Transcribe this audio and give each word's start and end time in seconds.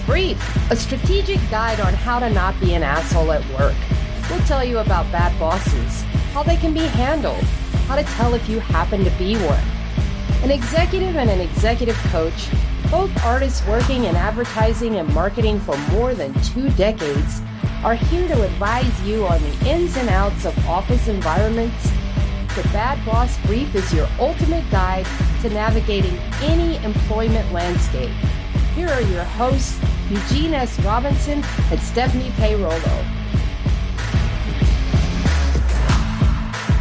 Brief, 0.00 0.70
a 0.70 0.76
strategic 0.76 1.38
guide 1.50 1.80
on 1.80 1.94
how 1.94 2.18
to 2.18 2.28
not 2.28 2.58
be 2.60 2.74
an 2.74 2.82
asshole 2.82 3.32
at 3.32 3.44
work. 3.58 3.76
We'll 4.28 4.44
tell 4.46 4.64
you 4.64 4.78
about 4.78 5.10
bad 5.12 5.38
bosses, 5.38 6.02
how 6.32 6.42
they 6.42 6.56
can 6.56 6.74
be 6.74 6.80
handled, 6.80 7.44
how 7.86 7.96
to 7.96 8.02
tell 8.02 8.34
if 8.34 8.48
you 8.48 8.58
happen 8.60 9.04
to 9.04 9.10
be 9.12 9.36
one. 9.36 9.62
An 10.42 10.50
executive 10.50 11.16
and 11.16 11.30
an 11.30 11.40
executive 11.40 11.96
coach, 12.10 12.48
both 12.90 13.10
artists 13.24 13.66
working 13.66 14.04
in 14.04 14.16
advertising 14.16 14.96
and 14.96 15.12
marketing 15.14 15.58
for 15.60 15.76
more 15.90 16.14
than 16.14 16.34
two 16.42 16.68
decades, 16.70 17.40
are 17.84 17.94
here 17.94 18.26
to 18.28 18.42
advise 18.42 19.00
you 19.02 19.26
on 19.26 19.40
the 19.42 19.68
ins 19.68 19.96
and 19.96 20.08
outs 20.08 20.44
of 20.44 20.68
office 20.68 21.08
environments. 21.08 21.90
The 22.54 22.62
Bad 22.72 23.04
Boss 23.04 23.36
Brief 23.46 23.74
is 23.74 23.92
your 23.92 24.08
ultimate 24.18 24.68
guide 24.70 25.06
to 25.42 25.50
navigating 25.50 26.16
any 26.42 26.82
employment 26.84 27.52
landscape. 27.52 28.10
Here 28.76 28.90
are 28.90 29.00
your 29.00 29.24
hosts, 29.24 29.80
Eugene 30.10 30.52
S. 30.52 30.78
Robinson 30.80 31.42
and 31.70 31.80
Stephanie 31.80 32.28
Peirolo. 32.32 32.78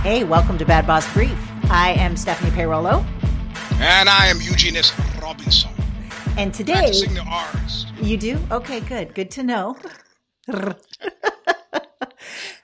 Hey, 0.02 0.26
welcome 0.26 0.57
to 0.57 0.65
Bad 0.65 0.85
Boss 0.85 1.12
Brief. 1.13 1.37
I 1.71 1.93
am 1.93 2.18
Stephanie 2.18 2.52
Peirolo. 2.52 3.02
And 3.79 4.10
I 4.10 4.26
am 4.27 4.41
Eugene 4.41 4.76
S. 4.76 4.91
Robinson. 5.21 5.71
And 6.37 6.54
today. 6.54 6.74
Practicing 6.74 7.13
the 7.13 7.21
R's. 7.21 7.85
You 8.02 8.18
do? 8.18 8.40
Okay, 8.52 8.82
good. 8.82 9.15
Good 9.15 9.32
to 9.32 9.43
know. 9.43 9.77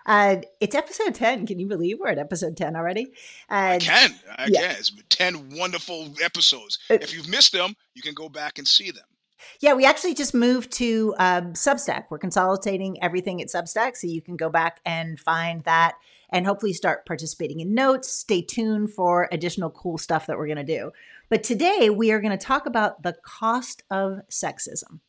uh, 0.06 0.36
it's 0.60 0.76
episode 0.76 1.16
10. 1.16 1.48
Can 1.48 1.58
you 1.58 1.68
believe 1.68 2.00
we're 2.02 2.10
at 2.10 2.20
episode 2.20 2.58
10 2.58 2.76
already? 2.76 3.14
Uh, 3.50 3.54
I 3.56 3.80
can. 3.80 4.14
I 4.38 4.48
yeah. 4.50 4.60
can. 4.60 4.72
It's 4.72 4.90
been 4.90 5.06
10 5.08 5.58
wonderful 5.58 6.14
episodes. 6.22 6.80
Uh, 6.90 6.96
if 6.96 7.14
you've 7.14 7.30
missed 7.30 7.54
them, 7.54 7.78
you 7.96 8.02
can 8.02 8.14
go 8.14 8.28
back 8.28 8.58
and 8.58 8.68
see 8.68 8.92
them. 8.92 9.06
Yeah, 9.60 9.74
we 9.74 9.86
actually 9.86 10.14
just 10.14 10.34
moved 10.34 10.72
to 10.74 11.16
um, 11.18 11.54
Substack. 11.54 12.06
We're 12.10 12.20
consolidating 12.20 13.02
everything 13.04 13.42
at 13.42 13.48
Substack, 13.48 13.96
so 13.96 14.08
you 14.08 14.22
can 14.22 14.36
go 14.36 14.50
back 14.50 14.80
and 14.86 15.20
find 15.20 15.64
that 15.64 15.96
and 16.32 16.46
hopefully 16.46 16.74
start 16.74 17.06
participating 17.06 17.60
in 17.60 17.74
notes. 17.74 18.12
Stay 18.12 18.42
tuned 18.42 18.94
for 18.94 19.28
additional 19.32 19.70
cool 19.70 19.98
stuff 19.98 20.28
that 20.28 20.38
we're 20.38 20.48
going 20.48 20.58
to 20.58 20.64
do. 20.64 20.92
But 21.30 21.44
today 21.44 21.90
we 21.90 22.12
are 22.12 22.22
going 22.22 22.38
to 22.38 22.46
talk 22.46 22.66
about 22.66 23.04
the 23.04 23.16
cost 23.24 23.84
of 23.92 24.22
sexism. 24.30 25.00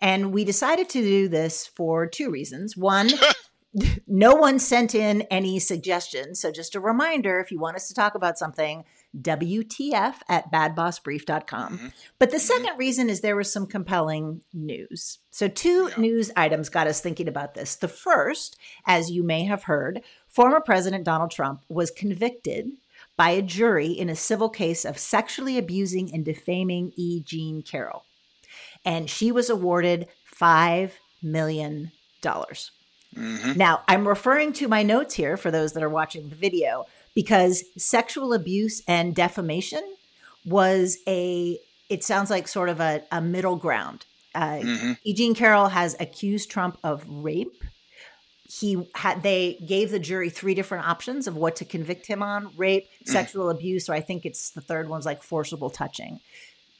And 0.00 0.32
we 0.32 0.44
decided 0.44 0.88
to 0.90 1.00
do 1.00 1.28
this 1.28 1.66
for 1.66 2.06
two 2.06 2.30
reasons. 2.30 2.76
One, 2.76 3.10
no 4.06 4.34
one 4.34 4.58
sent 4.58 4.94
in 4.94 5.22
any 5.22 5.58
suggestions. 5.58 6.40
So, 6.40 6.52
just 6.52 6.74
a 6.74 6.80
reminder 6.80 7.40
if 7.40 7.50
you 7.50 7.58
want 7.58 7.76
us 7.76 7.88
to 7.88 7.94
talk 7.94 8.14
about 8.14 8.38
something, 8.38 8.84
WTF 9.20 10.16
at 10.28 10.50
badbossbrief.com. 10.52 11.78
Mm-hmm. 11.78 11.88
But 12.18 12.30
the 12.30 12.38
2nd 12.38 12.66
mm-hmm. 12.66 12.78
reason 12.78 13.10
is 13.10 13.20
there 13.20 13.36
was 13.36 13.52
some 13.52 13.66
compelling 13.66 14.42
news. 14.52 15.18
So, 15.30 15.48
two 15.48 15.90
yeah. 15.90 16.00
news 16.00 16.30
items 16.36 16.68
got 16.68 16.86
us 16.86 17.00
thinking 17.00 17.28
about 17.28 17.54
this. 17.54 17.76
The 17.76 17.88
first, 17.88 18.56
as 18.86 19.10
you 19.10 19.22
may 19.22 19.44
have 19.44 19.64
heard, 19.64 20.02
former 20.28 20.60
President 20.60 21.04
Donald 21.04 21.30
Trump 21.30 21.62
was 21.68 21.90
convicted 21.90 22.70
by 23.16 23.30
a 23.30 23.42
jury 23.42 23.92
in 23.92 24.08
a 24.08 24.16
civil 24.16 24.48
case 24.48 24.84
of 24.84 24.98
sexually 24.98 25.58
abusing 25.58 26.12
and 26.12 26.24
defaming 26.24 26.92
E. 26.96 27.20
Jean 27.20 27.62
Carroll. 27.62 28.04
And 28.84 29.08
she 29.08 29.30
was 29.30 29.48
awarded 29.48 30.08
$5 30.40 30.90
million. 31.22 31.92
Mm-hmm. 32.22 33.52
Now, 33.56 33.82
I'm 33.86 34.08
referring 34.08 34.52
to 34.54 34.68
my 34.68 34.82
notes 34.82 35.14
here 35.14 35.36
for 35.36 35.50
those 35.50 35.72
that 35.72 35.82
are 35.82 35.88
watching 35.88 36.28
the 36.28 36.34
video 36.34 36.86
because 37.14 37.64
sexual 37.76 38.32
abuse 38.32 38.82
and 38.86 39.14
defamation 39.14 39.82
was 40.44 40.98
a, 41.06 41.58
it 41.88 42.04
sounds 42.04 42.30
like 42.30 42.48
sort 42.48 42.68
of 42.68 42.80
a, 42.80 43.02
a 43.10 43.20
middle 43.20 43.56
ground. 43.56 44.04
Uh, 44.34 44.58
mm-hmm. 44.58 44.92
Eugene 45.04 45.34
Carroll 45.34 45.68
has 45.68 45.96
accused 46.00 46.50
Trump 46.50 46.78
of 46.82 47.04
rape. 47.08 47.62
He 48.46 48.88
had 48.94 49.22
they 49.22 49.58
gave 49.66 49.90
the 49.90 49.98
jury 49.98 50.28
three 50.28 50.54
different 50.54 50.86
options 50.86 51.26
of 51.26 51.36
what 51.36 51.56
to 51.56 51.64
convict 51.64 52.06
him 52.06 52.22
on: 52.22 52.52
rape, 52.56 52.84
mm. 52.84 53.08
sexual 53.08 53.48
abuse, 53.48 53.88
or 53.88 53.94
I 53.94 54.00
think 54.00 54.26
it's 54.26 54.50
the 54.50 54.60
third 54.60 54.88
one's 54.88 55.06
like 55.06 55.22
forcible 55.22 55.70
touching. 55.70 56.20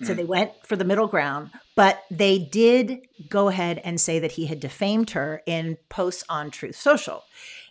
So 0.03 0.13
mm. 0.13 0.17
they 0.17 0.25
went 0.25 0.53
for 0.67 0.77
the 0.77 0.85
middle 0.85 1.07
ground, 1.07 1.51
but 1.75 2.03
they 2.11 2.39
did 2.39 3.07
go 3.29 3.49
ahead 3.49 3.81
and 3.85 4.01
say 4.01 4.19
that 4.19 4.33
he 4.33 4.47
had 4.47 4.61
defamed 4.61 5.11
her 5.11 5.43
in 5.47 5.79
posts 5.89 6.25
on 6.29 6.51
Truth 6.51 6.77
Social. 6.77 7.23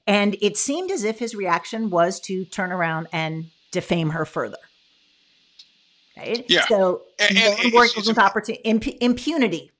And 0.05 0.35
it 0.41 0.57
seemed 0.57 0.91
as 0.91 1.03
if 1.03 1.19
his 1.19 1.33
reaction 1.33 1.89
was 1.89 2.19
to 2.21 2.45
turn 2.45 2.71
around 2.71 3.07
and 3.13 3.45
defame 3.71 4.11
her 4.11 4.25
further. 4.25 4.57
Right? 6.17 6.45
Yeah. 6.47 6.65
So 6.67 7.03
and, 7.19 7.37
and 7.37 7.55
it's, 7.59 7.97
it's, 8.09 8.17
opportunity, 8.17 8.61
imp- 8.63 9.01
impunity. 9.01 9.71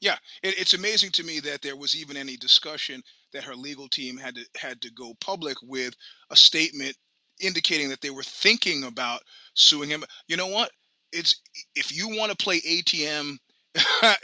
Yeah, 0.00 0.16
it, 0.42 0.58
it's 0.58 0.74
amazing 0.74 1.12
to 1.12 1.24
me 1.24 1.40
that 1.40 1.62
there 1.62 1.76
was 1.76 1.96
even 1.96 2.16
any 2.16 2.36
discussion 2.36 3.02
that 3.32 3.44
her 3.44 3.54
legal 3.54 3.88
team 3.88 4.18
had 4.18 4.34
to 4.34 4.44
had 4.56 4.82
to 4.82 4.92
go 4.92 5.14
public 5.20 5.56
with 5.62 5.94
a 6.30 6.36
statement 6.36 6.94
indicating 7.40 7.88
that 7.88 8.00
they 8.02 8.10
were 8.10 8.22
thinking 8.22 8.84
about 8.84 9.22
suing 9.54 9.88
him. 9.88 10.04
You 10.28 10.36
know 10.36 10.48
what? 10.48 10.70
It's 11.12 11.40
if 11.74 11.96
you 11.96 12.08
want 12.16 12.30
to 12.30 12.36
play 12.36 12.60
ATM 12.60 13.38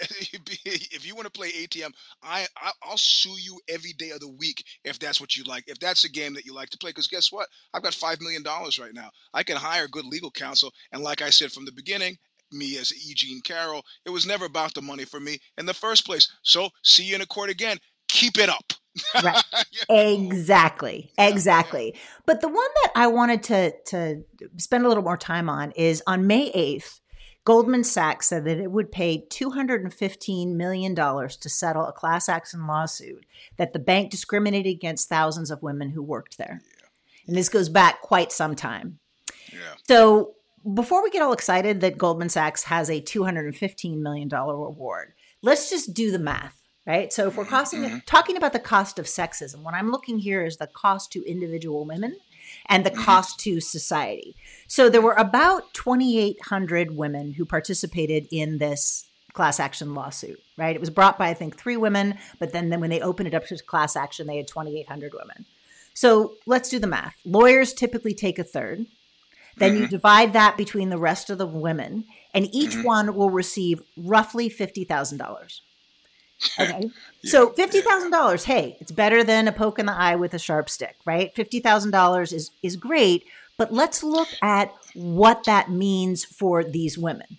if 0.65 1.07
you 1.07 1.15
want 1.15 1.27
to 1.27 1.33
play 1.33 1.51
ATM, 1.51 1.93
I, 2.23 2.47
I 2.57 2.71
will 2.89 2.97
sue 2.97 3.37
you 3.39 3.61
every 3.69 3.93
day 3.93 4.11
of 4.11 4.21
the 4.21 4.29
week 4.29 4.65
if 4.85 4.99
that's 4.99 5.21
what 5.21 5.37
you 5.37 5.45
like. 5.45 5.65
If 5.67 5.81
that's 5.81 6.05
a 6.05 6.11
game 6.11 6.35
that 6.35 6.45
you 6.45 6.55
like 6.55 6.71
to 6.71 6.79
play, 6.79 6.91
because 6.91 7.09
guess 7.09 7.33
what? 7.33 7.49
I've 7.75 7.83
got 7.83 7.95
five 7.95 8.21
million 8.21 8.43
dollars 8.43 8.79
right 8.79 8.95
now. 8.95 9.11
I 9.35 9.43
can 9.43 9.57
hire 9.57 9.89
good 9.89 10.05
legal 10.05 10.31
counsel, 10.31 10.73
and 10.93 11.03
like 11.03 11.23
I 11.23 11.31
said 11.31 11.51
from 11.53 11.65
the 11.65 11.73
beginning, 11.73 12.17
me 12.53 12.79
as 12.79 12.91
Eugene 13.07 13.41
Carroll, 13.43 13.85
it 14.05 14.11
was 14.11 14.27
never 14.27 14.45
about 14.45 14.75
the 14.75 14.83
money 14.83 15.05
for 15.05 15.21
me 15.21 15.39
in 15.59 15.67
the 15.67 15.75
first 15.75 16.07
place. 16.07 16.31
So 16.43 16.69
see 16.83 17.05
you 17.05 17.15
in 17.15 17.21
a 17.21 17.27
court 17.27 17.51
again. 17.51 17.79
Keep 18.09 18.39
it 18.39 18.49
up. 18.49 18.73
right. 19.23 19.43
Exactly. 19.89 21.13
Exactly. 21.19 21.97
But 22.27 22.41
the 22.41 22.49
one 22.49 22.69
that 22.83 22.93
I 22.95 23.07
wanted 23.07 23.43
to 23.45 23.73
to 23.87 24.23
spend 24.57 24.85
a 24.85 24.89
little 24.89 25.03
more 25.03 25.17
time 25.17 25.49
on 25.49 25.73
is 25.73 26.03
on 26.07 26.27
May 26.27 26.51
8th, 26.53 27.01
Goldman 27.45 27.85
Sachs 27.85 28.27
said 28.27 28.45
that 28.45 28.59
it 28.59 28.71
would 28.71 28.93
pay 28.93 29.25
$215 29.31 30.55
million 30.55 30.95
to 30.95 31.49
settle 31.49 31.87
a 31.87 31.93
class 31.93 32.29
action 32.29 32.67
lawsuit 32.67 33.25
that 33.57 33.73
the 33.73 33.79
bank 33.79 34.11
discriminated 34.11 34.75
against 34.75 35.09
thousands 35.09 35.51
of 35.51 35.63
women 35.63 35.91
who 35.91 36.03
worked 36.03 36.37
there. 36.37 36.61
Yeah. 36.63 36.89
And 37.27 37.37
this 37.37 37.49
goes 37.49 37.69
back 37.69 38.03
quite 38.03 38.33
some 38.33 38.55
time. 38.55 38.99
Yeah. 39.53 39.59
So 39.89 40.35
before 40.75 41.03
we 41.03 41.11
get 41.11 41.23
all 41.23 41.33
excited 41.33 41.81
that 41.81 41.97
Goldman 41.97 42.29
Sachs 42.29 42.65
has 42.65 42.91
a 42.91 43.01
$215 43.01 43.99
million 43.99 44.29
reward, 44.29 45.15
let's 45.43 45.71
just 45.71 45.95
do 45.95 46.11
the 46.11 46.19
math. 46.19 46.57
Right. 46.87 47.13
So 47.13 47.29
if 47.29 47.37
we're 47.37 47.45
costing, 47.45 47.83
mm-hmm. 47.83 47.99
talking 48.07 48.37
about 48.37 48.53
the 48.53 48.59
cost 48.59 48.99
of 48.99 49.05
sexism, 49.05 49.63
what 49.63 49.75
I'm 49.75 49.91
looking 49.91 50.19
here 50.19 50.45
is 50.45 50.57
the 50.57 50.67
cost 50.67 51.13
to 51.13 51.23
individual 51.25 51.85
women 51.85 52.17
and 52.71 52.87
the 52.87 52.91
mm-hmm. 52.91 53.03
cost 53.03 53.39
to 53.41 53.61
society. 53.61 54.35
So 54.69 54.89
there 54.89 55.03
were 55.03 55.15
about 55.15 55.75
2,800 55.75 56.97
women 56.97 57.33
who 57.35 57.45
participated 57.45 58.29
in 58.31 58.59
this 58.59 59.07
class 59.33 59.61
action 59.61 59.95
lawsuit, 59.95 60.41
right? 60.57 60.75
It 60.75 60.81
was 60.81 60.91
brought 60.91 61.19
by, 61.19 61.29
I 61.29 61.35
think, 61.35 61.59
three 61.59 61.77
women, 61.77 62.17
but 62.39 62.53
then, 62.53 62.71
then 62.71 62.81
when 62.81 62.91
they 62.91 63.01
opened 63.01 63.29
it 63.29 63.35
up 63.35 63.47
to 63.47 63.59
class 63.59 63.97
action, 63.97 64.27
they 64.27 64.37
had 64.37 64.49
2,800 64.49 65.13
women. 65.13 65.45
So 65.95 66.35
let's 66.47 66.69
do 66.69 66.79
the 66.79 66.87
math. 66.87 67.17
Lawyers 67.25 67.75
typically 67.75 68.15
take 68.15 68.39
a 68.39 68.45
third. 68.45 68.87
Then 69.57 69.73
mm-hmm. 69.73 69.83
you 69.83 69.89
divide 69.89 70.33
that 70.33 70.57
between 70.57 70.91
the 70.91 70.99
rest 70.99 71.29
of 71.29 71.39
the 71.39 71.47
women, 71.47 72.05
and 72.33 72.49
each 72.55 72.71
mm-hmm. 72.71 72.85
one 72.85 73.15
will 73.15 73.31
receive 73.31 73.83
roughly 73.97 74.49
$50,000. 74.49 75.61
Okay. 76.59 76.91
yeah, 77.23 77.31
so 77.31 77.51
fifty 77.51 77.81
thousand 77.81 78.11
dollars, 78.11 78.45
hey, 78.45 78.77
it's 78.81 78.93
better 78.93 79.25
than 79.25 79.49
a 79.49 79.53
poke 79.53 79.79
in 79.79 79.87
the 79.87 79.93
eye 79.93 80.17
with 80.17 80.35
a 80.35 80.39
sharp 80.39 80.69
stick, 80.69 80.97
right? 81.05 81.35
Fifty 81.35 81.61
thousand 81.61 81.91
dollars 81.91 82.33
is 82.33 82.51
is 82.63 82.77
great, 82.77 83.25
but 83.59 83.73
let's 83.73 84.03
look 84.03 84.29
at 84.43 84.73
what 84.95 85.45
that 85.45 85.71
means 85.71 86.25
for 86.25 86.65
these 86.65 86.97
women. 86.97 87.39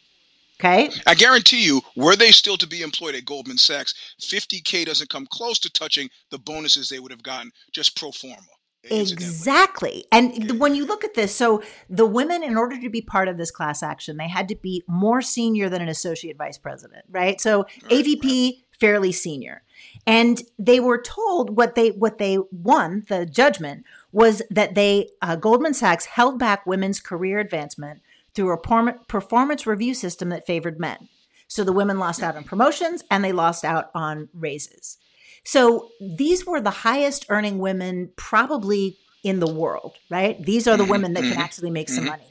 Okay. 0.60 0.92
I 1.08 1.16
guarantee 1.16 1.66
you, 1.66 1.82
were 1.96 2.16
they 2.16 2.32
still 2.32 2.56
to 2.58 2.68
be 2.68 2.84
employed 2.84 3.16
at 3.16 3.26
Goldman 3.26 3.58
Sachs, 3.58 3.96
50K 4.22 4.86
doesn't 4.86 5.10
come 5.10 5.26
close 5.26 5.58
to 5.58 5.72
touching 5.72 6.08
the 6.30 6.38
bonuses 6.38 6.88
they 6.88 7.00
would 7.00 7.12
have 7.12 7.24
gotten 7.24 7.52
just 7.72 7.98
pro 7.98 8.12
forma. 8.12 8.38
Exactly. 8.84 10.06
And 10.12 10.60
when 10.60 10.76
you 10.76 10.86
look 10.86 11.04
at 11.04 11.16
this, 11.16 11.36
so 11.36 11.64
the 11.90 12.06
women, 12.06 12.44
in 12.44 12.58
order 12.58 12.80
to 12.80 12.90
be 12.90 13.02
part 13.02 13.28
of 13.28 13.38
this 13.38 13.50
class 13.50 13.82
action, 13.82 14.18
they 14.18 14.28
had 14.28 14.48
to 14.50 14.56
be 14.56 14.84
more 14.88 15.22
senior 15.22 15.70
than 15.70 15.82
an 15.82 15.90
associate 15.90 16.38
vice 16.38 16.58
president, 16.58 17.06
right? 17.10 17.42
So 17.42 17.60
right, 17.62 17.92
AVP, 17.92 18.24
right 18.24 18.54
fairly 18.82 19.14
senior. 19.14 19.62
And 20.06 20.42
they 20.60 20.80
were 20.80 21.02
told 21.02 21.56
what 21.56 21.76
they 21.76 21.92
what 21.92 22.18
they 22.18 22.40
won 22.52 23.06
the 23.08 23.26
judgment 23.26 23.86
was 24.12 24.42
that 24.50 24.76
they 24.76 25.10
uh, 25.22 25.36
Goldman 25.36 25.76
Sachs 25.76 26.06
held 26.06 26.40
back 26.40 26.66
women's 26.66 27.00
career 27.00 27.40
advancement 27.40 28.02
through 28.34 28.52
a 28.52 28.94
performance 29.08 29.68
review 29.68 29.94
system 29.94 30.30
that 30.30 30.48
favored 30.48 30.80
men. 30.80 31.08
So 31.48 31.64
the 31.64 31.74
women 31.74 32.00
lost 32.00 32.24
out 32.24 32.36
on 32.36 32.44
promotions 32.44 33.04
and 33.12 33.24
they 33.24 33.32
lost 33.32 33.64
out 33.64 33.92
on 33.94 34.30
raises. 34.34 34.98
So 35.44 35.90
these 36.00 36.46
were 36.46 36.62
the 36.62 36.70
highest 36.70 37.26
earning 37.30 37.60
women 37.60 38.12
probably 38.16 38.98
in 39.24 39.40
the 39.40 39.52
world, 39.52 39.98
right? 40.10 40.42
These 40.44 40.68
are 40.68 40.78
the 40.78 40.86
women 40.86 41.14
that 41.14 41.22
can 41.22 41.32
mm-hmm. 41.34 41.42
actually 41.42 41.70
make 41.70 41.90
some 41.90 42.06
mm-hmm. 42.06 42.12
money. 42.12 42.24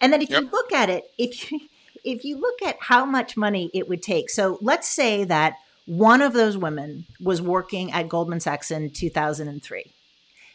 And 0.00 0.12
then 0.12 0.22
if 0.22 0.30
you 0.30 0.40
look 0.40 0.72
at 0.72 0.88
it, 0.88 1.04
if 1.18 1.50
you 1.50 1.60
if 2.02 2.24
you 2.24 2.38
look 2.38 2.62
at 2.62 2.76
how 2.80 3.04
much 3.04 3.36
money 3.36 3.70
it 3.74 3.88
would 3.88 4.02
take, 4.02 4.30
so 4.30 4.58
let's 4.62 4.88
say 4.88 5.24
that 5.24 5.56
one 5.90 6.22
of 6.22 6.32
those 6.32 6.56
women 6.56 7.04
was 7.20 7.42
working 7.42 7.90
at 7.90 8.08
Goldman 8.08 8.38
Sachs 8.38 8.70
in 8.70 8.92
2003 8.92 9.92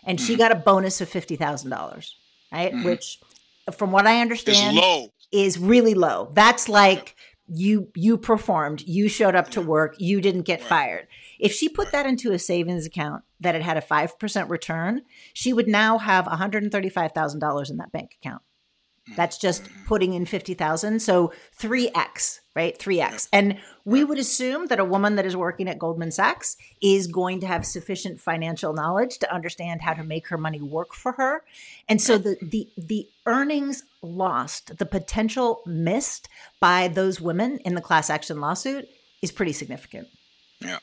and 0.06 0.22
she 0.22 0.38
got 0.38 0.52
a 0.54 0.56
bonus 0.56 1.02
of 1.02 1.10
$50,000, 1.10 2.16
right? 2.54 2.74
Mhm. 2.74 2.84
Which 2.86 3.20
from 3.78 3.92
what 3.92 4.08
I 4.08 4.22
understand 4.22 4.78
low. 4.78 5.10
is 5.34 5.60
really 5.60 5.94
low. 5.94 6.32
That's 6.34 6.70
like 6.70 7.16
you 7.48 7.90
you 7.96 8.18
performed, 8.18 8.82
you 8.88 9.10
showed 9.10 9.36
up 9.36 9.50
to 9.52 9.62
work, 9.62 9.96
you 10.00 10.22
didn't 10.22 10.44
get 10.44 10.62
Right. 10.62 10.70
fired. 10.70 11.08
If 11.38 11.52
she 11.52 11.68
put 11.68 11.88
Right. 11.88 11.92
that 11.92 12.06
into 12.06 12.32
a 12.32 12.40
savings 12.40 12.86
account 12.86 13.24
that 13.42 13.54
had 13.56 13.64
had 13.64 13.76
a 13.78 13.82
5% 13.82 14.50
return, 14.50 15.02
she 15.34 15.52
would 15.52 15.68
now 15.68 15.98
have 15.98 16.26
$135,000 16.28 17.70
in 17.70 17.78
that 17.78 17.92
bank 17.92 18.16
account. 18.22 18.42
That's 19.16 19.38
just 19.38 19.69
putting 19.86 20.13
in 20.13 20.25
50,000. 20.25 21.00
So 21.00 21.31
3x, 21.60 22.40
right? 22.56 22.78
3x. 22.78 23.28
And 23.31 23.60
we 23.84 24.04
would 24.04 24.18
assume 24.18 24.66
that 24.68 24.80
a 24.80 24.86
woman 24.86 25.16
that 25.16 25.28
is 25.28 25.36
working 25.36 25.68
at 25.68 25.78
Goldman 25.78 26.12
Sachs 26.12 26.57
is 26.81 27.06
going 27.06 27.40
to 27.42 27.48
have 27.48 27.66
sufficient 27.66 28.19
financial 28.19 28.74
knowledge 28.74 29.19
to 29.19 29.31
understand 29.34 29.81
how 29.81 29.94
to 29.94 30.04
make 30.04 30.28
her 30.30 30.38
money 30.38 30.60
work 30.60 30.94
for 30.94 31.12
her. 31.13 31.44
And 31.88 32.02
so 32.02 32.18
the 32.18 32.38
the 32.42 32.68
the 32.78 33.07
earnings 33.28 33.84
lost, 34.02 34.78
the 34.78 34.86
potential 34.88 35.62
missed 35.68 36.28
by 36.60 36.88
those 36.88 37.22
women 37.22 37.60
in 37.60 37.75
the 37.75 37.81
class 37.81 38.10
action 38.10 38.42
lawsuit 38.42 38.88
is 39.22 39.31
pretty 39.31 39.54
significant. 39.54 40.08
Yeah, 40.60 40.80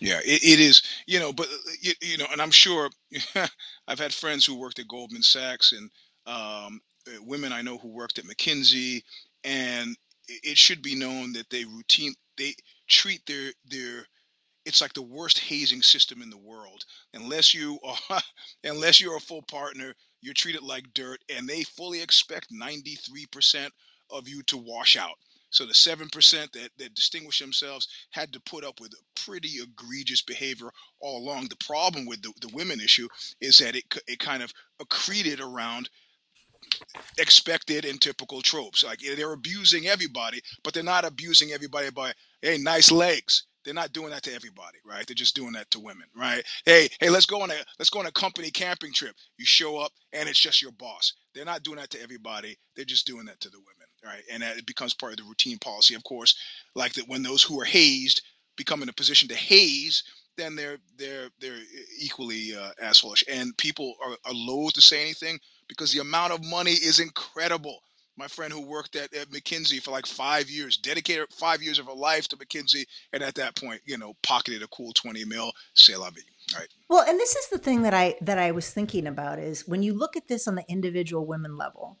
Yeah, 0.00 0.20
it, 0.24 0.42
it 0.42 0.60
is. 0.60 0.82
You 1.06 1.20
know, 1.20 1.32
but 1.32 1.48
you, 1.82 1.92
you 2.00 2.16
know, 2.16 2.26
and 2.32 2.40
I'm 2.40 2.50
sure 2.50 2.88
I've 3.86 3.98
had 3.98 4.14
friends 4.14 4.46
who 4.46 4.58
worked 4.58 4.78
at 4.78 4.88
Goldman 4.88 5.22
Sachs 5.22 5.72
and 5.72 5.90
um, 6.26 6.80
Uh, 7.06 7.22
women 7.22 7.52
I 7.52 7.62
know 7.62 7.78
who 7.78 7.88
worked 7.88 8.18
at 8.18 8.24
McKinsey, 8.24 9.02
and 9.44 9.96
it, 10.28 10.56
should 10.56 10.82
be 10.82 10.94
known 10.94 11.32
that 11.34 11.50
they 11.50 11.64
routine 11.64 12.14
they 12.38 12.54
treat 12.88 13.24
their 13.26 13.52
their 13.66 14.06
it's 14.64 14.80
like 14.80 14.94
the 14.94 15.02
worst 15.02 15.38
hazing 15.38 15.82
system 15.82 16.22
in 16.22 16.30
the 16.30 16.38
world. 16.38 16.84
Unless 17.12 17.52
you 17.54 17.78
are 18.10 18.20
unless 18.64 19.00
you're 19.00 19.16
a 19.16 19.20
full 19.20 19.42
partner, 19.42 19.94
you're 20.22 20.34
treated 20.34 20.62
like 20.62 20.94
dirt, 20.94 21.20
and 21.34 21.48
they 21.48 21.62
fully 21.64 22.00
expect 22.00 22.52
93% 22.52 23.68
of 24.10 24.28
you 24.28 24.42
to 24.44 24.56
wash 24.56 24.96
out. 24.96 25.16
So 25.50 25.64
the 25.66 25.74
seven 25.74 26.08
percent 26.08 26.52
that, 26.54 26.70
that 26.78 26.94
distinguish 26.94 27.38
themselves 27.38 27.86
had 28.10 28.32
to 28.32 28.40
put 28.40 28.64
up 28.64 28.80
with 28.80 28.92
a 28.92 29.20
pretty 29.20 29.60
egregious 29.62 30.20
behavior 30.20 30.70
all 31.00 31.18
along. 31.18 31.46
The 31.46 31.64
problem 31.64 32.06
with 32.06 32.22
the, 32.22 32.32
the 32.40 32.52
women 32.52 32.80
issue 32.80 33.08
is 33.40 33.58
that 33.58 33.76
it 33.76 33.84
it 34.08 34.18
kind 34.18 34.42
of 34.42 34.52
accreted 34.80 35.40
around 35.40 35.90
expected 37.18 37.84
and 37.84 38.00
typical 38.00 38.42
tropes. 38.42 38.84
Like 38.84 39.00
they're 39.00 39.32
abusing 39.32 39.86
everybody, 39.86 40.40
but 40.62 40.74
they're 40.74 40.82
not 40.82 41.04
abusing 41.04 41.52
everybody 41.52 41.90
by 41.90 42.12
hey, 42.42 42.58
nice 42.58 42.90
legs. 42.90 43.44
They're 43.64 43.72
not 43.72 43.94
doing 43.94 44.10
that 44.10 44.22
to 44.24 44.34
everybody, 44.34 44.76
right? 44.84 45.06
They're 45.06 45.14
just 45.14 45.34
doing 45.34 45.54
that 45.54 45.70
to 45.70 45.80
women, 45.80 46.06
right? 46.14 46.44
Hey, 46.66 46.88
hey, 47.00 47.08
let's 47.08 47.24
go 47.26 47.40
on 47.42 47.50
a 47.50 47.54
let's 47.78 47.90
go 47.90 48.00
on 48.00 48.06
a 48.06 48.12
company 48.12 48.50
camping 48.50 48.92
trip. 48.92 49.14
You 49.38 49.46
show 49.46 49.78
up 49.78 49.92
and 50.12 50.28
it's 50.28 50.40
just 50.40 50.60
your 50.60 50.72
boss. 50.72 51.14
They're 51.34 51.46
not 51.46 51.62
doing 51.62 51.78
that 51.78 51.90
to 51.90 52.02
everybody. 52.02 52.58
They're 52.76 52.84
just 52.84 53.06
doing 53.06 53.24
that 53.26 53.40
to 53.40 53.48
the 53.48 53.58
women, 53.58 53.88
right? 54.04 54.22
And 54.30 54.42
that 54.42 54.58
it 54.58 54.66
becomes 54.66 54.94
part 54.94 55.12
of 55.12 55.18
the 55.18 55.24
routine 55.24 55.58
policy, 55.58 55.94
of 55.94 56.04
course. 56.04 56.36
Like 56.74 56.92
that 56.94 57.08
when 57.08 57.22
those 57.22 57.42
who 57.42 57.58
are 57.60 57.64
hazed 57.64 58.22
become 58.56 58.82
in 58.82 58.90
a 58.90 58.94
position 58.94 59.28
to 59.30 59.34
haze, 59.34 60.04
then 60.36 60.56
they're 60.56 60.78
they're 60.98 61.30
they're 61.40 61.60
equally 61.98 62.54
uh, 62.54 62.72
assholeish. 62.82 63.24
And 63.32 63.56
people 63.56 63.94
are, 64.04 64.12
are 64.26 64.34
loath 64.34 64.74
to 64.74 64.82
say 64.82 65.00
anything 65.00 65.38
because 65.68 65.92
the 65.92 66.00
amount 66.00 66.32
of 66.32 66.44
money 66.44 66.72
is 66.72 67.00
incredible. 67.00 67.80
My 68.16 68.28
friend 68.28 68.52
who 68.52 68.60
worked 68.60 68.94
at, 68.94 69.12
at 69.12 69.30
McKinsey 69.30 69.82
for 69.82 69.90
like 69.90 70.06
five 70.06 70.48
years, 70.48 70.76
dedicated 70.76 71.26
five 71.32 71.62
years 71.62 71.80
of 71.80 71.86
her 71.86 71.92
life 71.94 72.28
to 72.28 72.36
McKinsey, 72.36 72.84
and 73.12 73.22
at 73.22 73.34
that 73.34 73.56
point, 73.56 73.80
you 73.84 73.98
know, 73.98 74.14
pocketed 74.22 74.62
a 74.62 74.68
cool 74.68 74.92
twenty 74.92 75.24
mil. 75.24 75.52
C'est 75.74 75.96
la 75.96 76.10
vie, 76.10 76.20
right? 76.56 76.68
Well, 76.88 77.04
and 77.08 77.18
this 77.18 77.34
is 77.34 77.48
the 77.48 77.58
thing 77.58 77.82
that 77.82 77.94
I 77.94 78.14
that 78.20 78.38
I 78.38 78.52
was 78.52 78.70
thinking 78.70 79.06
about 79.08 79.40
is 79.40 79.66
when 79.66 79.82
you 79.82 79.94
look 79.94 80.16
at 80.16 80.28
this 80.28 80.46
on 80.46 80.54
the 80.54 80.64
individual 80.68 81.26
women 81.26 81.56
level, 81.56 81.98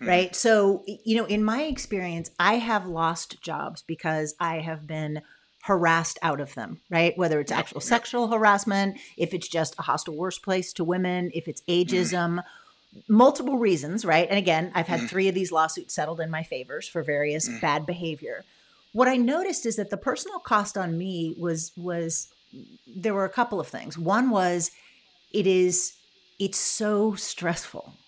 Mhm. 0.00 0.06
right? 0.08 0.36
So, 0.36 0.84
you 0.86 1.16
know, 1.16 1.24
in 1.24 1.42
my 1.42 1.62
experience, 1.62 2.30
I 2.38 2.54
have 2.58 2.84
lost 2.86 3.40
jobs 3.40 3.82
because 3.82 4.34
I 4.38 4.58
have 4.58 4.86
been 4.86 5.22
harassed 5.62 6.18
out 6.22 6.40
of 6.40 6.54
them, 6.54 6.82
right? 6.90 7.16
Whether 7.16 7.40
it's 7.40 7.50
actual 7.50 7.80
sexual 7.80 8.28
harassment, 8.28 8.98
if 9.16 9.32
it's 9.32 9.48
just 9.48 9.74
a 9.78 9.82
hostile 9.82 10.14
workplace 10.16 10.72
to 10.74 10.84
women, 10.84 11.30
if 11.34 11.48
it's 11.48 11.62
Mm. 11.62 11.86
ageism, 11.86 12.44
multiple 13.08 13.58
reasons, 13.58 14.04
right? 14.04 14.28
And 14.28 14.38
again, 14.38 14.72
I've 14.74 14.88
had 14.88 15.00
Mhm. 15.00 15.08
three 15.08 15.28
of 15.28 15.34
these 15.34 15.52
lawsuits 15.52 15.94
settled 15.94 16.20
in 16.20 16.30
my 16.30 16.42
favors 16.42 16.88
for 16.88 17.02
various 17.02 17.48
Mm. 17.48 17.60
bad 17.60 17.86
behavior. 17.86 18.46
What 18.92 19.08
I 19.08 19.16
noticed 19.16 19.66
is 19.66 19.76
that 19.76 19.90
the 19.90 19.96
personal 19.96 20.38
cost 20.40 20.76
on 20.78 20.96
me 20.96 21.34
was 21.38 21.72
was 21.76 22.28
there 22.86 23.14
were 23.14 23.24
a 23.24 23.30
couple 23.32 23.60
of 23.60 23.68
things. 23.68 23.98
One 23.98 24.30
was 24.30 24.70
it 25.32 25.46
is 25.46 25.94
it's 26.38 26.58
so 26.58 27.14
stressful 27.14 27.98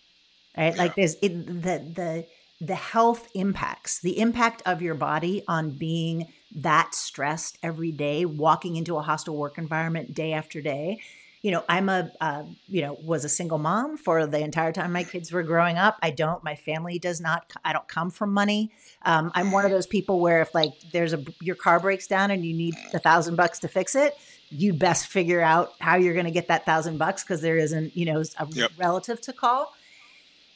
right 0.57 0.77
Yeah. 0.77 0.79
like 0.79 0.95
there's 0.97 1.17
it, 1.23 1.47
the 1.47 1.79
the 1.95 2.27
the 2.61 2.75
health 2.75 3.29
impacts 3.35 4.01
the 4.01 4.19
impact 4.19 4.63
of 4.67 4.83
your 4.83 4.95
body 4.95 5.45
on 5.49 5.73
being 5.79 6.33
that 6.51 6.95
stressed 6.95 7.59
every 7.63 7.93
day 7.93 8.25
walking 8.25 8.77
into 8.77 8.97
a 8.97 9.03
hostile 9.03 9.37
work 9.37 9.59
environment 9.59 10.15
day 10.15 10.33
after 10.33 10.61
day 10.61 11.01
you 11.43 11.51
know 11.51 11.65
i'm 11.69 11.89
a 11.89 12.11
uh, 12.21 12.43
you 12.69 12.83
know 12.83 12.97
was 13.01 13.25
a 13.25 13.29
single 13.29 13.59
mom 13.59 13.97
for 13.97 14.27
the 14.27 14.39
entire 14.41 14.73
time 14.73 14.93
my 14.93 15.05
kids 15.05 15.33
were 15.33 15.43
growing 15.43 15.77
up. 15.79 15.97
I 16.03 16.11
don't 16.11 16.43
my 16.43 16.55
family 16.55 16.99
does 16.99 17.21
not 17.21 17.53
i 17.65 17.73
don't 17.73 17.89
come 17.89 18.11
from 18.11 18.33
money. 18.33 18.73
Um, 19.03 19.31
i'm 19.35 19.53
one 19.53 19.65
of 19.65 19.71
those 19.71 19.87
people 19.87 20.21
where 20.21 20.43
if 20.43 20.55
like 20.55 20.73
there's 20.93 21.13
a 21.13 21.23
your 21.41 21.57
car 21.57 21.81
breaks 21.81 22.07
down 22.07 22.31
and 22.31 22.45
you 22.45 22.55
need 22.55 22.75
a 22.95 22.99
thousand 22.99 23.37
bucks 23.37 23.59
to 23.61 23.69
fix 23.69 23.95
it 23.95 24.15
you 24.51 24.73
best 24.73 25.07
figure 25.07 25.41
out 25.41 25.75
how 25.81 25.97
you're 25.97 26.15
going 26.15 26.27
to 26.27 26.33
get 26.33 26.49
that 26.49 26.65
thousand 26.67 26.99
bucks 26.99 27.23
because 27.23 27.41
there 27.43 27.57
isn't 27.59 27.97
you 27.97 28.05
know 28.05 28.23
a 28.39 28.47
Yep. 28.55 28.73
relative 28.77 29.21
to 29.23 29.33
call. 29.33 29.73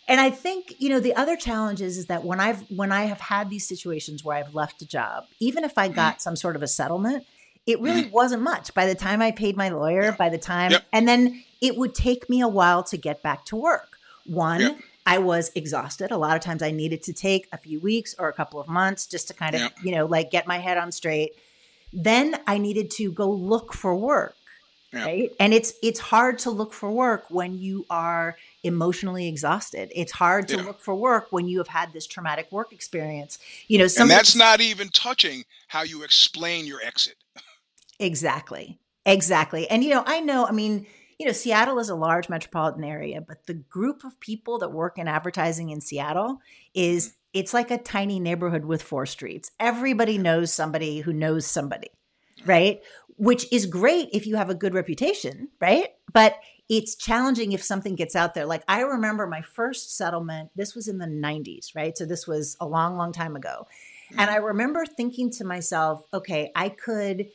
And 0.08 0.20
i 0.20 0.30
think 0.30 0.74
you 0.78 0.88
know 0.88 0.98
the 1.00 1.14
other 1.14 1.36
challenge 1.36 1.80
is, 1.80 1.96
is 1.96 2.06
that 2.06 2.24
when 2.24 2.40
i've 2.40 2.62
when 2.68 2.90
i 2.90 3.04
have 3.04 3.20
had 3.20 3.50
these 3.50 3.66
situations 3.68 4.24
where 4.24 4.36
i've 4.36 4.52
left 4.54 4.82
a 4.82 4.86
job 4.86 5.24
even 5.38 5.62
if 5.64 5.78
i 5.78 5.88
got 5.88 6.20
some 6.20 6.34
sort 6.36 6.56
of 6.56 6.62
a 6.62 6.66
settlement 6.66 7.24
it 7.66 7.80
really 7.80 8.08
wasn't 8.12 8.42
much 8.42 8.72
by 8.74 8.86
the 8.86 8.94
time 8.94 9.20
i 9.22 9.30
paid 9.30 9.56
my 9.56 9.68
lawyer 9.68 10.02
Yep. 10.04 10.18
by 10.18 10.28
the 10.28 10.38
time 10.38 10.70
Yep. 10.72 10.84
and 10.92 11.06
then 11.08 11.42
it 11.60 11.76
would 11.76 11.94
take 11.94 12.28
me 12.28 12.40
a 12.40 12.48
while 12.48 12.82
to 12.84 12.96
get 12.96 13.22
back 13.22 13.44
to 13.46 13.56
work 13.56 13.98
one 14.26 14.60
Yep. 14.60 14.78
i 15.06 15.18
was 15.18 15.50
exhausted 15.54 16.10
a 16.10 16.16
lot 16.16 16.36
of 16.36 16.42
times 16.42 16.62
i 16.62 16.70
needed 16.70 17.02
to 17.04 17.12
take 17.12 17.48
a 17.52 17.58
few 17.58 17.78
weeks 17.80 18.14
or 18.18 18.28
a 18.28 18.32
couple 18.32 18.60
of 18.60 18.68
months 18.68 19.06
just 19.06 19.28
to 19.28 19.34
kind 19.34 19.54
of 19.54 19.60
Yep. 19.62 19.72
you 19.84 19.92
know 19.94 20.06
like 20.06 20.30
get 20.30 20.46
my 20.46 20.58
head 20.58 20.76
on 20.78 20.90
straight 20.92 21.32
then 21.92 22.36
i 22.46 22.58
needed 22.58 22.90
to 22.92 23.12
go 23.12 23.30
look 23.30 23.72
for 23.72 23.94
work 23.96 24.34
Yeah. 24.92 25.04
right 25.06 25.30
and 25.40 25.54
it's 25.54 25.72
it's 25.82 26.00
hard 26.00 26.38
to 26.40 26.50
look 26.50 26.72
for 26.72 26.90
work 26.90 27.24
when 27.30 27.58
you 27.58 27.86
are 27.90 28.36
emotionally 28.62 29.26
exhausted 29.28 29.90
it's 29.94 30.12
hard 30.12 30.48
to 30.48 30.56
Yeah. 30.56 30.62
look 30.64 30.80
for 30.80 30.94
work 30.94 31.28
when 31.30 31.46
you 31.48 31.58
have 31.58 31.68
had 31.68 31.92
this 31.92 32.06
traumatic 32.06 32.50
work 32.52 32.72
experience 32.72 33.38
you 33.68 33.78
know 33.78 33.86
And 33.98 34.10
that's 34.10 34.34
not 34.36 34.60
even 34.60 34.88
touching 34.88 35.44
how 35.68 35.82
you 35.82 36.02
explain 36.02 36.66
your 36.66 36.80
exit. 36.82 37.16
exactly. 38.02 38.78
Exactly. 39.04 39.68
And 39.68 39.82
you 39.82 39.90
know 39.90 40.02
i 40.06 40.20
know 40.20 40.46
i 40.46 40.52
mean 40.52 40.86
you 41.18 41.26
know 41.26 41.32
seattle 41.32 41.78
is 41.78 41.88
a 41.88 41.94
large 41.94 42.28
metropolitan 42.28 42.84
area 42.84 43.20
but 43.20 43.46
the 43.46 43.54
group 43.54 44.04
of 44.04 44.18
people 44.20 44.58
that 44.58 44.72
work 44.72 44.98
in 44.98 45.08
advertising 45.08 45.70
in 45.70 45.80
seattle 45.80 46.38
is 46.74 47.08
mm. 47.08 47.12
it's 47.32 47.54
like 47.54 47.70
a 47.70 47.78
tiny 47.78 48.20
neighborhood 48.20 48.64
with 48.64 48.82
four 48.82 49.06
streets. 49.06 49.50
Everybody 49.58 50.18
knows 50.18 50.52
somebody 50.52 51.00
who 51.00 51.12
knows 51.12 51.46
somebody 51.46 51.90
right? 52.44 52.80
Which 53.16 53.46
is 53.52 53.66
great 53.66 54.08
if 54.12 54.26
you 54.26 54.36
have 54.36 54.50
a 54.50 54.54
good 54.54 54.74
reputation 54.74 55.48
right? 55.60 55.88
But 56.12 56.36
it's 56.68 56.94
challenging 56.94 57.52
if 57.52 57.62
something 57.62 57.96
gets 57.96 58.14
out 58.14 58.34
there. 58.34 58.46
Like 58.46 58.62
i 58.68 58.82
remember 58.82 59.26
my 59.26 59.42
first 59.42 59.96
settlement 59.96 60.50
this 60.54 60.76
was 60.76 60.86
in 60.86 60.98
the 60.98 61.06
90s 61.06 61.74
right? 61.74 61.98
So 61.98 62.04
this 62.04 62.28
was 62.28 62.56
a 62.60 62.66
long 62.66 62.96
long 62.96 63.12
time 63.12 63.34
ago. 63.34 63.66
And 64.10 64.30
mm. 64.30 64.34
i 64.34 64.36
remember 64.36 64.86
thinking 64.86 65.30
to 65.32 65.44
myself 65.44 66.04
okay 66.14 66.52
i 66.54 66.68
could 66.68 67.26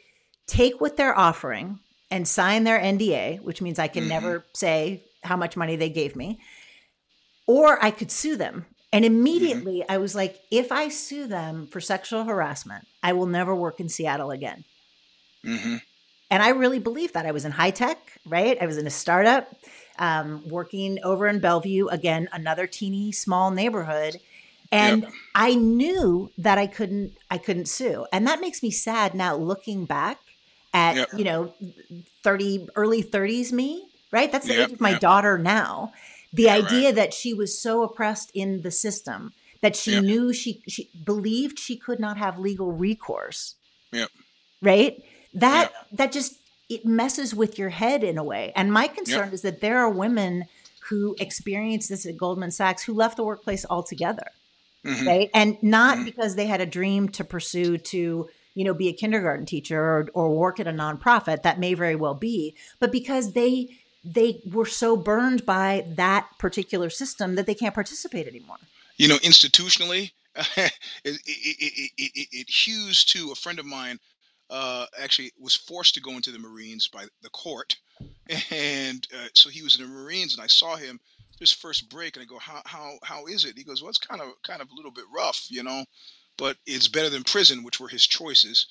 take 0.48 0.82
what 0.82 0.98
they're 0.98 1.18
offering 1.18 1.80
and 2.12 2.28
sign 2.28 2.64
their 2.64 2.80
NDA, 2.80 3.38
which 3.38 3.62
means 3.62 3.80
I 3.80 3.88
can 3.88 4.04
Mhm. 4.04 4.08
never 4.08 4.48
say 4.56 5.06
how 5.24 5.38
much 5.38 5.58
money 5.58 5.76
they 5.76 5.90
gave 5.90 6.16
me, 6.16 6.40
or 7.46 7.84
I 7.84 7.92
could 7.92 8.12
sue 8.12 8.36
them. 8.36 8.66
And 8.92 9.04
immediately 9.06 9.84
I 9.90 9.98
was 9.98 10.16
like, 10.16 10.38
if 10.52 10.72
I 10.72 10.90
sue 10.90 11.28
them 11.28 11.68
for 11.68 11.82
sexual 11.82 12.24
harassment, 12.24 12.88
I 13.04 13.14
will 13.14 13.26
never 13.26 13.56
work 13.56 13.80
in 13.80 13.90
Seattle 13.90 14.32
again. 14.32 14.66
hmm 15.44 15.78
And 16.30 16.44
I 16.44 16.50
really 16.50 16.80
believe 16.80 17.14
that. 17.14 17.26
I 17.26 17.32
was 17.32 17.46
in 17.46 17.52
high 17.54 17.72
tech, 17.72 18.18
right? 18.26 18.58
I 18.62 18.66
was 18.66 18.78
in 18.78 18.86
a 18.86 18.92
startup, 18.92 19.50
um, 19.98 20.42
working 20.46 21.00
over 21.04 21.26
in 21.28 21.40
Bellevue, 21.40 21.88
again, 21.88 22.28
another 22.34 22.68
teeny 22.68 23.12
small 23.14 23.50
neighborhood. 23.52 24.20
And 24.72 25.06
Yep. 25.06 25.14
I 25.34 25.56
knew 25.56 26.34
that 26.38 26.58
I 26.58 26.68
couldn't 26.68 27.18
I 27.30 27.38
couldn't 27.38 27.68
sue. 27.68 28.06
And 28.12 28.28
that 28.28 28.42
makes 28.42 28.62
me 28.62 28.72
sad 28.72 29.14
now 29.16 29.38
looking 29.38 29.86
back 29.86 30.20
at, 30.78 30.96
Yep. 30.96 31.10
you 31.18 31.24
know, 31.24 31.54
30 32.24 32.68
early 32.76 33.02
30s 33.02 33.52
me, 33.52 33.90
right? 34.12 34.32
That's 34.32 34.48
the 34.48 34.54
Yep, 34.54 34.68
age 34.68 34.74
of 34.74 34.82
my 34.82 34.92
yep. 34.92 35.02
daughter 35.02 35.38
now. 35.38 35.92
The 36.34 36.44
Yeah, 36.44 36.54
right. 36.54 36.64
idea 36.66 36.94
that 36.94 37.14
she 37.14 37.34
was 37.34 37.60
so 37.60 37.82
oppressed 37.84 38.32
in 38.34 38.62
the 38.62 38.72
system 38.72 39.34
that 39.62 39.76
she 39.76 40.00
knew 40.00 40.32
she 40.34 40.62
she 40.68 40.90
believed 41.04 41.58
she 41.58 41.78
could 41.78 42.00
not 42.00 42.18
have 42.18 42.38
legal 42.38 42.72
recourse. 42.72 43.56
Yep. 43.92 44.10
Right? 44.62 45.02
That 45.34 45.72
that 45.94 46.12
just 46.12 46.36
it 46.70 46.86
messes 46.86 47.34
with 47.34 47.58
your 47.58 47.70
head 47.70 48.04
in 48.04 48.18
a 48.18 48.24
way. 48.24 48.52
And 48.56 48.72
my 48.72 48.88
concern 48.88 49.30
is 49.34 49.42
that 49.42 49.62
there 49.62 49.80
are 49.80 49.90
women 49.90 50.46
who 50.90 51.16
experienced 51.20 51.90
this 51.90 52.06
at 52.06 52.18
Goldman 52.18 52.52
Sachs 52.52 52.84
who 52.84 52.94
left 52.94 53.18
the 53.18 53.24
workplace 53.24 53.66
altogether. 53.70 54.32
Mhm. 54.86 55.08
Right? 55.08 55.30
And 55.34 55.58
not 55.64 55.98
Mhm. 55.98 56.06
because 56.06 56.36
they 56.36 56.46
had 56.46 56.62
a 56.62 56.66
dream 56.66 57.10
to 57.10 57.24
pursue 57.24 57.78
to 57.78 58.30
you 58.58 58.64
know, 58.64 58.74
be 58.74 58.90
a 58.90 58.94
kindergarten 58.94 59.46
teacher 59.46 59.80
or, 59.80 60.10
or 60.16 60.36
work 60.36 60.60
at 60.60 60.66
a 60.66 60.72
nonprofit. 60.72 61.44
That 61.44 61.60
may 61.60 61.76
very 61.76 61.96
well 61.96 62.16
be, 62.16 62.56
but 62.80 62.92
because 62.92 63.34
they 63.34 63.78
they 64.04 64.42
were 64.52 64.66
so 64.66 64.98
burned 64.98 65.46
by 65.46 65.86
that 65.90 66.28
particular 66.40 66.90
system 66.90 67.36
that 67.36 67.46
they 67.46 67.54
can't 67.54 67.76
participate 67.76 68.28
anymore. 68.28 68.58
you 68.98 69.08
know, 69.08 69.18
institutionally, 69.18 70.12
it, 70.36 70.72
it, 71.06 71.92
it, 71.98 72.28
it, 72.32 72.50
hews 72.50 73.06
to 73.06 73.32
a 73.32 73.36
friend 73.36 73.60
of 73.60 73.66
mine. 73.66 74.00
Uh, 74.50 74.86
actually, 75.00 75.32
was 75.40 75.56
forced 75.56 75.94
to 75.94 76.02
go 76.02 76.12
into 76.12 76.32
the 76.32 76.40
Marines 76.40 76.88
by 76.88 77.06
the 77.22 77.30
court, 77.30 77.76
and 78.50 79.08
uh, 79.14 79.28
so 79.34 79.50
he 79.50 79.62
was 79.62 79.78
in 79.78 79.86
the 79.86 79.92
Marines, 79.92 80.34
and 80.34 80.44
I 80.44 80.48
saw 80.48 80.78
him 80.78 81.00
his 81.40 81.52
first 81.52 81.90
break, 81.90 82.16
and 82.16 82.24
I 82.24 82.26
go, 82.26 82.40
"How 82.40 82.62
how 82.66 82.98
how 83.04 83.28
is 83.28 83.46
it?" 83.46 83.58
He 83.58 83.64
goes, 83.64 83.84
"Well, 83.84 83.90
it's 83.90 84.00
kind 84.00 84.22
of 84.22 84.30
kind 84.44 84.62
of 84.62 84.70
a 84.72 84.76
little 84.76 84.90
bit 84.90 85.04
rough, 85.14 85.46
you 85.50 85.64
know, 85.64 85.84
but 86.38 86.58
it's 86.66 86.88
better 86.88 87.10
than 87.10 87.24
prison, 87.24 87.64
which 87.64 87.80
were 87.80 87.90
his 87.90 88.06
choices." 88.06 88.68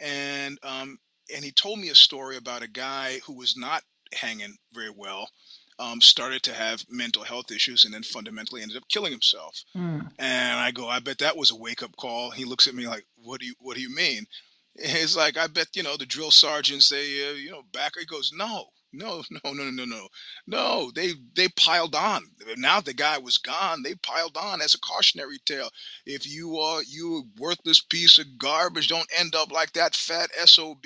And 0.00 0.58
um, 0.62 0.98
and 1.34 1.44
he 1.44 1.52
told 1.52 1.78
me 1.78 1.88
a 1.88 1.94
story 1.94 2.36
about 2.36 2.62
a 2.62 2.68
guy 2.68 3.20
who 3.26 3.34
was 3.34 3.56
not 3.56 3.82
hanging 4.12 4.56
very 4.72 4.90
well, 4.90 5.30
um, 5.78 6.00
started 6.00 6.42
to 6.42 6.52
have 6.52 6.84
mental 6.88 7.22
health 7.22 7.50
issues, 7.50 7.84
and 7.84 7.94
then 7.94 8.02
fundamentally 8.02 8.62
ended 8.62 8.76
up 8.76 8.88
killing 8.88 9.12
himself. 9.12 9.62
Mm. 9.76 10.10
And 10.18 10.60
I 10.60 10.70
go, 10.72 10.88
I 10.88 10.98
bet 10.98 11.18
that 11.18 11.36
was 11.36 11.50
a 11.50 11.56
wake 11.56 11.82
up 11.82 11.96
call. 11.96 12.30
He 12.30 12.44
looks 12.44 12.66
at 12.66 12.74
me 12.74 12.86
like, 12.86 13.04
what 13.16 13.40
do 13.40 13.46
you, 13.46 13.54
what 13.60 13.76
do 13.76 13.82
you 13.82 13.94
mean? 13.94 14.26
It's 14.74 15.16
like, 15.16 15.36
I 15.36 15.46
bet, 15.46 15.68
you 15.74 15.82
know, 15.82 15.96
the 15.96 16.06
drill 16.06 16.30
sergeants, 16.30 16.88
they, 16.88 17.28
uh, 17.28 17.32
you 17.32 17.50
know, 17.50 17.62
back, 17.72 17.92
he 17.98 18.04
goes, 18.06 18.32
no, 18.34 18.66
no, 18.92 19.22
no, 19.44 19.52
no, 19.52 19.70
no, 19.70 19.84
no, 19.84 20.08
no. 20.46 20.90
They, 20.94 21.12
they 21.34 21.48
piled 21.48 21.94
on. 21.94 22.22
Now 22.56 22.80
the 22.80 22.94
guy 22.94 23.18
was 23.18 23.38
gone. 23.38 23.82
They 23.82 23.94
piled 23.94 24.36
on 24.36 24.60
as 24.60 24.74
a 24.74 24.80
cautionary 24.80 25.38
tale. 25.44 25.70
If 26.06 26.26
you 26.26 26.58
are, 26.58 26.82
you 26.82 27.18
a 27.18 27.40
worthless 27.40 27.80
piece 27.80 28.18
of 28.18 28.38
garbage, 28.38 28.88
don't 28.88 29.08
end 29.16 29.34
up 29.34 29.52
like 29.52 29.72
that 29.74 29.94
fat 29.94 30.30
SOB. 30.34 30.84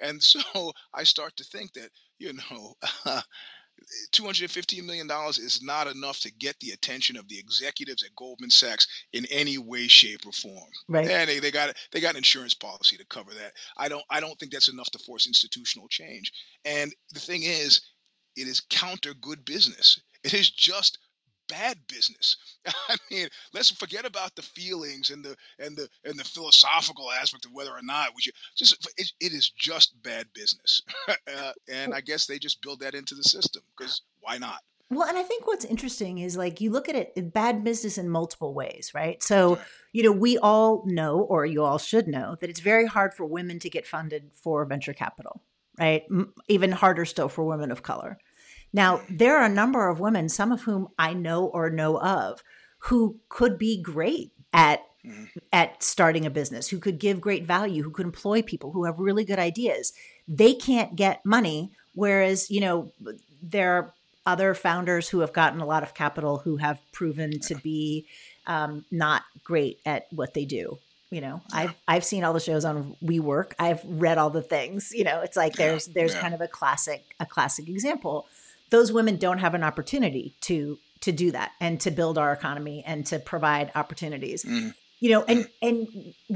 And 0.00 0.22
so 0.22 0.72
I 0.92 1.04
start 1.04 1.36
to 1.36 1.44
think 1.44 1.72
that, 1.74 1.90
you 2.18 2.32
know, 2.34 2.74
$215 4.12 4.84
million 4.84 5.08
is 5.38 5.60
not 5.62 5.86
enough 5.86 6.20
to 6.20 6.32
get 6.32 6.58
the 6.60 6.70
attention 6.70 7.16
of 7.16 7.28
the 7.28 7.38
executives 7.38 8.02
at 8.02 8.14
Goldman 8.16 8.50
Sachs 8.50 8.86
in 9.12 9.26
any 9.30 9.58
way, 9.58 9.86
shape, 9.86 10.26
or 10.26 10.32
form. 10.32 10.70
Right. 10.88 11.08
And 11.08 11.28
they, 11.28 11.38
they 11.38 11.50
got 11.50 11.76
they 11.92 12.00
got 12.00 12.10
an 12.10 12.18
insurance 12.18 12.54
policy 12.54 12.96
to 12.96 13.06
cover 13.06 13.32
that. 13.32 13.52
I 13.76 13.88
don't 13.88 14.04
I 14.10 14.20
don't 14.20 14.38
think 14.38 14.52
that's 14.52 14.68
enough 14.68 14.90
to 14.92 14.98
force 14.98 15.26
institutional 15.26 15.88
change. 15.88 16.32
And 16.64 16.92
the 17.12 17.20
thing 17.20 17.42
is, 17.42 17.80
it 18.36 18.48
is 18.48 18.62
counter 18.70 19.14
good 19.14 19.44
business. 19.44 20.00
It 20.24 20.34
is 20.34 20.50
just 20.50 20.98
bad 21.54 21.78
business. 21.88 22.36
I 22.66 22.96
mean, 23.10 23.28
let's 23.52 23.70
forget 23.70 24.04
about 24.04 24.34
the 24.34 24.42
feelings 24.42 25.10
and 25.10 25.24
the 25.24 25.36
and 25.58 25.76
the 25.76 25.88
and 26.04 26.18
the 26.18 26.24
philosophical 26.24 27.10
aspect 27.10 27.44
of 27.44 27.52
whether 27.52 27.70
or 27.70 27.82
not 27.82 28.08
we 28.14 28.22
should. 28.22 28.34
Just 28.56 28.74
it, 28.96 29.10
it 29.20 29.32
is 29.32 29.50
just 29.50 30.00
bad 30.02 30.26
business, 30.34 30.82
uh, 31.08 31.52
and 31.72 31.94
I 31.94 32.00
guess 32.00 32.26
they 32.26 32.38
just 32.38 32.62
build 32.62 32.80
that 32.80 32.94
into 32.94 33.14
the 33.14 33.22
system 33.22 33.62
because 33.76 34.02
why 34.20 34.38
not? 34.38 34.60
Well, 34.90 35.08
and 35.08 35.16
I 35.16 35.22
think 35.22 35.46
what's 35.46 35.64
interesting 35.64 36.18
is 36.18 36.36
like 36.36 36.60
you 36.60 36.70
look 36.70 36.88
at 36.88 36.94
it 36.94 37.32
bad 37.32 37.64
business 37.64 37.98
in 37.98 38.08
multiple 38.08 38.52
ways, 38.52 38.92
right? 38.94 39.22
So, 39.22 39.58
you 39.92 40.02
know, 40.02 40.12
we 40.12 40.36
all 40.38 40.84
know, 40.86 41.20
or 41.20 41.46
you 41.46 41.64
all 41.64 41.78
should 41.78 42.06
know, 42.06 42.36
that 42.40 42.50
it's 42.50 42.60
very 42.60 42.86
hard 42.86 43.14
for 43.14 43.24
women 43.24 43.58
to 43.60 43.70
get 43.70 43.86
funded 43.86 44.30
for 44.34 44.64
venture 44.66 44.92
capital, 44.92 45.40
right? 45.78 46.04
Even 46.48 46.70
harder 46.70 47.06
still 47.06 47.28
for 47.28 47.44
women 47.44 47.70
of 47.70 47.82
color. 47.82 48.18
Now, 48.74 49.00
there 49.08 49.38
are 49.38 49.44
a 49.44 49.48
number 49.48 49.88
of 49.88 50.00
women, 50.00 50.28
some 50.28 50.50
of 50.52 50.62
whom 50.62 50.88
I 50.98 51.14
know 51.14 51.46
or 51.46 51.70
know 51.70 51.98
of, 51.98 52.42
who 52.78 53.20
could 53.28 53.56
be 53.56 53.80
great 53.80 54.32
at 54.52 54.82
Mhm. 55.04 55.28
at 55.52 55.82
starting 55.82 56.26
a 56.26 56.30
business, 56.30 56.68
who 56.68 56.78
could 56.78 56.98
give 56.98 57.20
great 57.20 57.44
value, 57.44 57.82
who 57.82 57.90
could 57.90 58.06
employ 58.06 58.42
people, 58.42 58.72
who 58.72 58.84
have 58.84 58.98
really 58.98 59.24
good 59.24 59.38
ideas. 59.38 59.92
They 60.26 60.54
can't 60.54 60.96
get 60.96 61.24
money, 61.24 61.72
whereas 61.94 62.50
you 62.50 62.60
know 62.60 62.90
there 63.42 63.72
are 63.74 63.94
other 64.26 64.54
founders 64.54 65.10
who 65.10 65.20
have 65.20 65.32
gotten 65.32 65.60
a 65.60 65.66
lot 65.66 65.82
of 65.82 65.94
capital 65.94 66.38
who 66.38 66.56
have 66.56 66.80
proven 66.92 67.38
to 67.40 67.54
be 67.56 68.06
um, 68.46 68.84
not 68.90 69.22
great 69.44 69.78
at 69.84 70.06
what 70.10 70.34
they 70.34 70.46
do. 70.46 70.78
You 71.10 71.20
know, 71.20 71.42
I've 71.52 71.74
I've 71.86 72.04
seen 72.04 72.24
all 72.24 72.32
the 72.32 72.40
shows 72.40 72.64
on 72.64 72.96
WeWork. 73.04 73.52
I've 73.58 73.84
read 73.84 74.18
all 74.18 74.30
the 74.30 74.42
things. 74.42 74.90
You 74.92 75.04
know, 75.04 75.20
it's 75.20 75.36
like 75.36 75.54
there's 75.54 75.86
there's 75.86 76.14
yeah. 76.14 76.20
kind 76.20 76.34
of 76.34 76.40
a 76.40 76.48
classic 76.48 77.14
a 77.20 77.26
classic 77.26 77.68
example. 77.68 78.26
Those 78.74 78.90
women 78.92 79.16
don't 79.18 79.38
have 79.38 79.54
an 79.54 79.62
opportunity 79.62 80.34
to 80.48 80.78
to 81.06 81.12
do 81.12 81.30
that 81.30 81.52
and 81.60 81.80
to 81.82 81.90
build 81.90 82.16
our 82.18 82.32
economy 82.32 82.82
and 82.84 83.06
to 83.10 83.18
provide 83.32 83.70
opportunities 83.74 84.42
Mhm. 84.44 84.74
you 85.00 85.10
know 85.12 85.22
and 85.24 85.40
and 85.66 85.78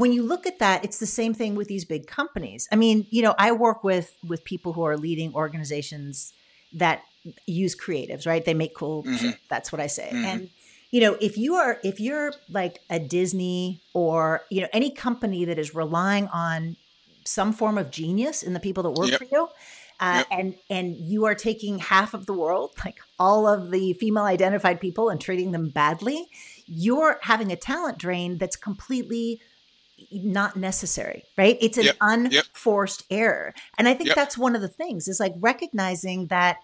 when 0.01 0.13
you 0.13 0.23
look 0.23 0.47
at 0.47 0.59
that 0.59 0.85
it's 0.85 0.99
the 0.99 1.07
same 1.21 1.33
thing 1.41 1.55
with 1.55 1.69
these 1.69 1.85
big 1.95 2.07
companies 2.07 2.69
i 2.71 2.77
mean 2.77 3.07
you 3.17 3.23
know 3.23 3.35
i 3.39 3.51
work 3.67 3.83
with 3.83 4.09
with 4.31 4.41
people 4.53 4.71
who 4.75 4.83
are 4.83 4.97
leading 5.07 5.31
organizations 5.35 6.33
that 6.83 6.99
use 7.47 7.75
creatives 7.85 8.25
right 8.27 8.45
they 8.45 8.55
make 8.55 8.75
cool 8.75 9.03
Mhm. 9.05 9.19
shit. 9.19 9.37
that's 9.49 9.73
what 9.73 9.81
i 9.81 9.87
say 9.99 10.11
Mhm. 10.13 10.25
and 10.31 10.41
you 10.95 11.01
know 11.01 11.15
if 11.29 11.39
you 11.39 11.55
are 11.63 11.73
if 11.83 11.97
you're 11.99 12.31
like 12.61 12.75
a 12.91 12.99
disney 13.17 13.81
or 13.95 14.43
you 14.51 14.61
know 14.63 14.69
any 14.81 14.91
company 14.91 15.41
that 15.47 15.59
is 15.59 15.75
relying 15.75 16.27
on 16.29 16.77
some 17.25 17.53
form 17.53 17.77
of 17.79 17.91
genius 17.91 18.43
in 18.43 18.53
the 18.57 18.61
people 18.61 18.83
that 18.83 18.91
work 19.01 19.11
Yep. 19.11 19.19
for 19.23 19.29
you 19.35 19.49
uh, 20.01 20.25
Yep. 20.31 20.39
and 20.39 20.55
and 20.71 20.97
you 20.97 21.25
are 21.25 21.35
taking 21.35 21.79
half 21.79 22.15
of 22.15 22.27
the 22.27 22.33
world 22.33 22.73
like 22.85 22.99
all 23.19 23.47
of 23.49 23.71
the 23.71 23.93
female 23.95 24.25
identified 24.25 24.81
people 24.81 25.09
and 25.11 25.21
treating 25.21 25.53
them 25.53 25.69
badly 25.71 26.29
you're 26.67 27.19
having 27.23 27.51
a 27.51 27.57
talent 27.57 27.99
drain 27.99 28.39
that's 28.39 28.57
completely 28.57 29.41
not 30.13 30.57
necessary 30.57 31.25
right 31.37 31.59
it's 31.61 31.77
an 31.79 31.85
Yep. 31.85 31.97
Yep. 32.31 32.45
unforced 32.45 33.03
error 33.11 33.53
and 33.77 33.89
i 33.89 33.95
think 33.95 34.09
Yep. 34.09 34.17
that's 34.17 34.39
one 34.39 34.55
of 34.55 34.61
the 34.63 34.69
things 34.69 35.09
is 35.09 35.19
like 35.19 35.33
recognizing 35.41 36.29
that 36.29 36.59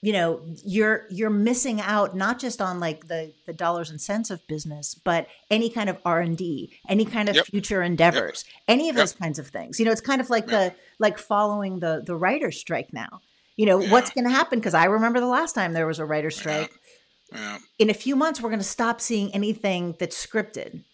you 0.00 0.12
know 0.12 0.40
you're 0.64 1.06
you're 1.10 1.30
missing 1.30 1.80
out 1.80 2.14
not 2.16 2.38
just 2.38 2.60
on 2.62 2.78
like 2.80 3.08
the 3.08 3.32
the 3.46 3.52
dollars 3.52 3.90
and 3.90 4.00
cents 4.00 4.30
of 4.30 4.46
business 4.46 4.94
but 4.94 5.26
any 5.50 5.68
kind 5.68 5.90
of 5.90 5.98
r&d 6.04 6.72
any 6.88 7.04
kind 7.04 7.28
of 7.28 7.34
Yep. 7.36 7.46
future 7.46 7.82
endeavors 7.82 8.44
any 8.68 8.88
of 8.88 8.94
Yep. 8.96 9.02
those 9.02 9.12
kinds 9.14 9.38
of 9.38 9.48
things 9.48 9.78
you 9.80 9.84
know 9.84 9.90
it's 9.92 10.00
kind 10.00 10.20
of 10.20 10.30
like 10.30 10.48
Yep. 10.48 10.50
the 10.50 10.80
like 11.00 11.18
following 11.18 11.80
the 11.80 12.02
the 12.06 12.14
writer's 12.14 12.58
strike 12.58 12.92
now 12.92 13.20
you 13.56 13.66
know 13.66 13.80
Yeah. 13.80 13.90
what's 13.90 14.10
going 14.10 14.24
to 14.24 14.30
happen 14.30 14.58
because 14.60 14.74
i 14.74 14.84
remember 14.84 15.18
the 15.20 15.26
last 15.26 15.54
time 15.54 15.72
there 15.72 15.86
was 15.86 15.98
a 15.98 16.04
writer's 16.04 16.36
Yeah. 16.36 16.40
strike 16.42 16.72
Yeah. 17.32 17.58
in 17.78 17.90
a 17.90 17.94
few 17.94 18.14
months 18.14 18.40
we're 18.40 18.50
going 18.50 18.60
to 18.60 18.64
stop 18.64 19.00
seeing 19.00 19.34
anything 19.34 19.96
that's 19.98 20.16
scripted 20.26 20.84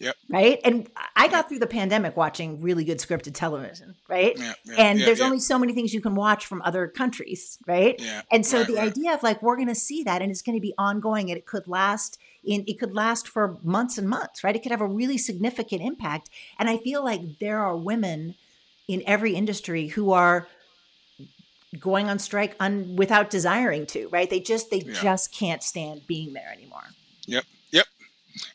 Yep. 0.00 0.16
right 0.28 0.60
and 0.64 0.88
i 1.16 1.28
got 1.28 1.48
through 1.48 1.60
the 1.60 1.66
pandemic 1.66 2.16
watching 2.16 2.60
really 2.60 2.84
good 2.84 2.98
scripted 2.98 3.32
television 3.34 3.94
right 4.08 4.36
Yeah. 4.38 4.52
yeah, 4.64 4.74
and 4.76 5.00
there's 5.00 5.20
only 5.20 5.38
so 5.38 5.58
many 5.58 5.72
things 5.72 5.94
you 5.94 6.00
can 6.00 6.14
watch 6.14 6.46
from 6.46 6.60
other 6.62 6.88
countries 6.88 7.58
right 7.66 8.00
and 8.30 8.44
so 8.44 8.58
Right, 8.58 8.66
the 8.66 8.74
right. 8.74 8.88
idea 8.90 9.14
of 9.14 9.22
like 9.22 9.40
we're 9.42 9.56
going 9.56 9.68
to 9.68 9.74
see 9.74 10.02
that 10.02 10.20
and 10.20 10.30
it's 10.30 10.42
going 10.42 10.56
to 10.56 10.60
be 10.60 10.74
ongoing 10.78 11.30
and 11.30 11.38
it 11.38 11.46
could 11.46 11.68
last 11.68 12.18
in 12.42 12.64
it 12.66 12.78
could 12.78 12.94
last 12.94 13.28
for 13.28 13.56
months 13.62 13.96
and 13.96 14.08
months 14.08 14.42
right 14.44 14.54
it 14.56 14.62
could 14.62 14.72
have 14.72 14.80
a 14.80 14.86
really 14.86 15.16
significant 15.16 15.80
impact 15.80 16.28
and 16.58 16.68
i 16.68 16.76
feel 16.76 17.02
like 17.04 17.38
there 17.38 17.60
are 17.60 17.76
women 17.76 18.34
in 18.88 19.02
every 19.06 19.34
industry 19.34 19.86
who 19.88 20.10
are 20.12 20.48
going 21.78 22.08
on 22.08 22.18
strike 22.18 22.54
un, 22.60 22.94
without 22.96 23.30
desiring 23.30 23.86
to 23.86 24.08
right 24.08 24.28
they 24.30 24.40
just 24.40 24.70
they 24.70 24.80
just 24.80 25.32
can't 25.32 25.62
stand 25.62 26.06
being 26.06 26.32
there 26.32 26.50
anymore 26.52 26.84
Yep. 27.26 27.44
Yep. 27.44 27.44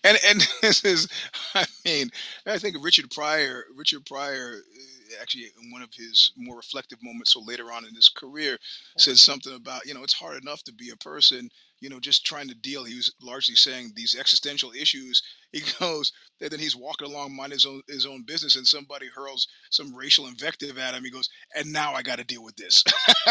And 0.04 0.18
and 0.26 0.48
this 0.62 0.84
is, 0.86 1.08
I 1.56 1.66
mean, 1.86 2.10
I 2.46 2.58
think 2.58 2.78
Richard 2.82 3.12
Pryor, 3.12 3.66
Richard 3.76 4.06
Pryor, 4.06 4.58
uh, 4.58 5.22
actually 5.22 5.46
in 5.62 5.72
one 5.72 5.82
of 5.82 5.90
his 5.94 6.32
more 6.38 6.58
reflective 6.58 7.00
moments, 7.04 7.34
so 7.34 7.42
later 7.42 7.72
on 7.72 7.86
in 7.86 7.96
his 7.96 8.10
career, 8.10 8.58
says 8.98 9.22
something 9.22 9.56
about 9.56 9.86
you 9.86 9.94
know 9.94 10.04
it's 10.04 10.14
hard 10.14 10.42
enough 10.42 10.64
to 10.64 10.74
be 10.74 10.90
a 10.92 10.98
person, 10.98 11.50
you 11.82 11.90
know, 11.90 12.00
just 12.00 12.26
trying 12.26 12.50
to 12.50 12.56
deal. 12.56 12.84
He 12.84 12.96
was 12.96 13.14
largely 13.22 13.56
saying 13.56 13.94
these 13.96 14.16
existential 14.20 14.72
issues. 14.74 15.22
He 15.52 15.64
goes, 15.80 16.12
and 16.42 16.52
then 16.52 16.60
he's 16.60 16.76
walking 16.76 17.08
along, 17.10 17.36
minding 17.36 17.56
his 17.58 17.66
own 17.66 17.82
his 17.88 18.06
own 18.06 18.24
business, 18.24 18.56
and 18.56 18.68
somebody 18.68 19.08
hurls 19.08 19.48
some 19.72 19.96
racial 19.96 20.28
invective 20.28 20.78
at 20.78 20.94
him. 20.94 21.04
He 21.04 21.12
goes, 21.12 21.30
and 21.56 21.74
now 21.74 21.94
I 21.96 22.04
got 22.04 22.20
to 22.20 22.24
deal 22.26 22.44
with 22.44 22.56
this. 22.56 22.84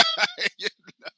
you 0.59 0.68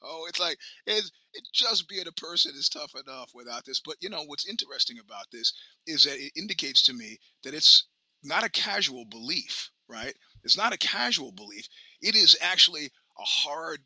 know, 0.03 0.27
it's 0.29 0.41
like 0.41 0.59
it's 0.87 1.11
it 1.33 1.45
just 1.53 1.89
being 1.89 2.07
a 2.07 2.13
person 2.13 2.53
is 2.57 2.69
tough 2.69 2.93
enough 2.95 3.31
without 3.35 3.65
this. 3.65 3.81
But 3.85 3.97
you 4.01 4.11
know 4.11 4.23
what's 4.27 4.49
interesting 4.49 4.99
about 4.99 5.27
this 5.33 5.53
is 5.87 6.05
that 6.05 6.19
it 6.19 6.33
indicates 6.37 6.83
to 6.85 6.93
me 6.93 7.19
that 7.45 7.55
it's 7.55 7.87
not 8.23 8.45
a 8.45 8.51
casual 8.51 9.05
belief, 9.05 9.71
right? 9.89 10.15
It's 10.45 10.57
not 10.57 10.73
a 10.75 10.79
casual 10.79 11.33
belief. 11.33 11.67
It 12.03 12.15
is 12.17 12.37
actually 12.41 12.87
a 12.87 13.23
hard 13.23 13.81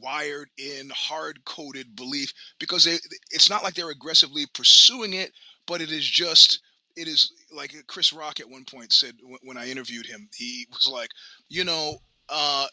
wired 0.00 0.48
in 0.58 0.90
hard 0.92 1.44
coded 1.44 1.94
belief 1.94 2.32
because 2.58 2.86
it's 3.30 3.48
not 3.48 3.62
like 3.62 3.74
they're 3.74 3.90
aggressively 3.90 4.44
pursuing 4.52 5.12
it 5.12 5.30
but 5.66 5.80
it 5.80 5.90
is 5.92 6.04
just 6.04 6.60
it 6.96 7.08
is 7.08 7.32
like 7.52 7.74
Chris 7.86 8.12
Rock 8.12 8.40
at 8.40 8.48
one 8.48 8.64
point 8.64 8.92
said 8.92 9.14
when 9.42 9.58
I 9.58 9.68
interviewed 9.68 10.06
him, 10.06 10.28
he 10.34 10.66
was 10.72 10.88
like, 10.90 11.10
you 11.48 11.62
know, 11.64 11.98
uh, 12.28 12.66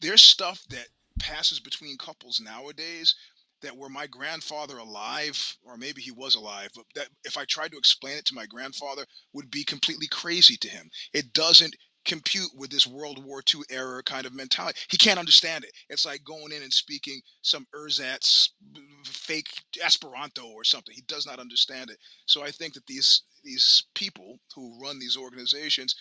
there's 0.00 0.22
stuff 0.22 0.60
that 0.70 0.88
passes 1.20 1.60
between 1.60 1.96
couples 1.96 2.40
nowadays 2.40 3.14
that 3.62 3.76
were 3.76 3.88
my 3.88 4.06
grandfather 4.06 4.78
alive, 4.78 5.56
or 5.62 5.76
maybe 5.76 6.00
he 6.00 6.10
was 6.10 6.34
alive, 6.34 6.70
but 6.74 6.84
that 6.94 7.08
if 7.24 7.36
I 7.36 7.44
tried 7.44 7.72
to 7.72 7.78
explain 7.78 8.16
it 8.16 8.24
to 8.26 8.34
my 8.34 8.46
grandfather, 8.46 9.04
would 9.34 9.50
be 9.50 9.64
completely 9.64 10.06
crazy 10.08 10.56
to 10.56 10.68
him. 10.68 10.90
It 11.12 11.32
doesn't 11.32 11.76
compute 12.06 12.50
with 12.56 12.70
this 12.70 12.86
World 12.86 13.24
War 13.24 13.42
II 13.54 13.60
era 13.70 14.02
kind 14.02 14.26
of 14.26 14.34
mentality. 14.34 14.78
He 14.90 14.96
can't 14.96 15.18
understand 15.18 15.64
it. 15.64 15.72
It's 15.88 16.06
like 16.06 16.24
going 16.24 16.52
in 16.52 16.62
and 16.62 16.72
speaking 16.72 17.20
some 17.42 17.66
ersatz 17.74 18.50
fake 19.04 19.48
Esperanto 19.84 20.46
or 20.46 20.64
something. 20.64 20.94
He 20.94 21.02
does 21.02 21.26
not 21.26 21.38
understand 21.38 21.90
it. 21.90 21.98
So 22.26 22.42
I 22.42 22.50
think 22.50 22.74
that 22.74 22.86
these 22.86 23.22
these 23.44 23.84
people 23.94 24.38
who 24.54 24.78
run 24.82 24.98
these 24.98 25.16
organizations, 25.16 25.94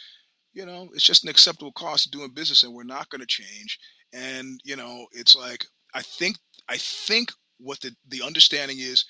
you 0.53 0.65
know, 0.65 0.89
it's 0.93 1.05
just 1.05 1.23
an 1.23 1.29
acceptable 1.29 1.71
cost 1.73 2.05
of 2.05 2.11
doing 2.11 2.31
business, 2.33 2.63
and 2.63 2.73
we're 2.73 2.83
not 2.83 3.09
going 3.09 3.21
to 3.21 3.27
change. 3.27 3.77
And 4.13 4.59
you 4.63 4.75
know, 4.75 5.07
it's 5.11 5.35
like 5.35 5.65
I 5.93 6.01
think 6.01 6.37
I 6.69 6.77
think 6.77 7.31
what 7.59 7.79
the 7.81 7.95
the 8.07 8.23
understanding 8.23 8.77
is. 8.79 9.05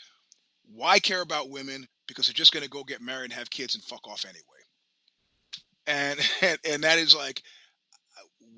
Why 0.71 0.99
care 0.99 1.21
about 1.21 1.49
women? 1.49 1.87
Because 2.07 2.27
they're 2.27 2.33
just 2.33 2.53
going 2.53 2.63
to 2.63 2.69
go 2.69 2.83
get 2.83 3.01
married 3.01 3.25
and 3.25 3.33
have 3.33 3.49
kids 3.49 3.75
and 3.75 3.83
fuck 3.83 4.07
off 4.07 4.23
anyway 4.25 4.59
and 5.87 6.19
and, 6.41 6.59
and 6.69 6.83
that 6.83 6.99
is 6.99 7.15
like 7.15 7.41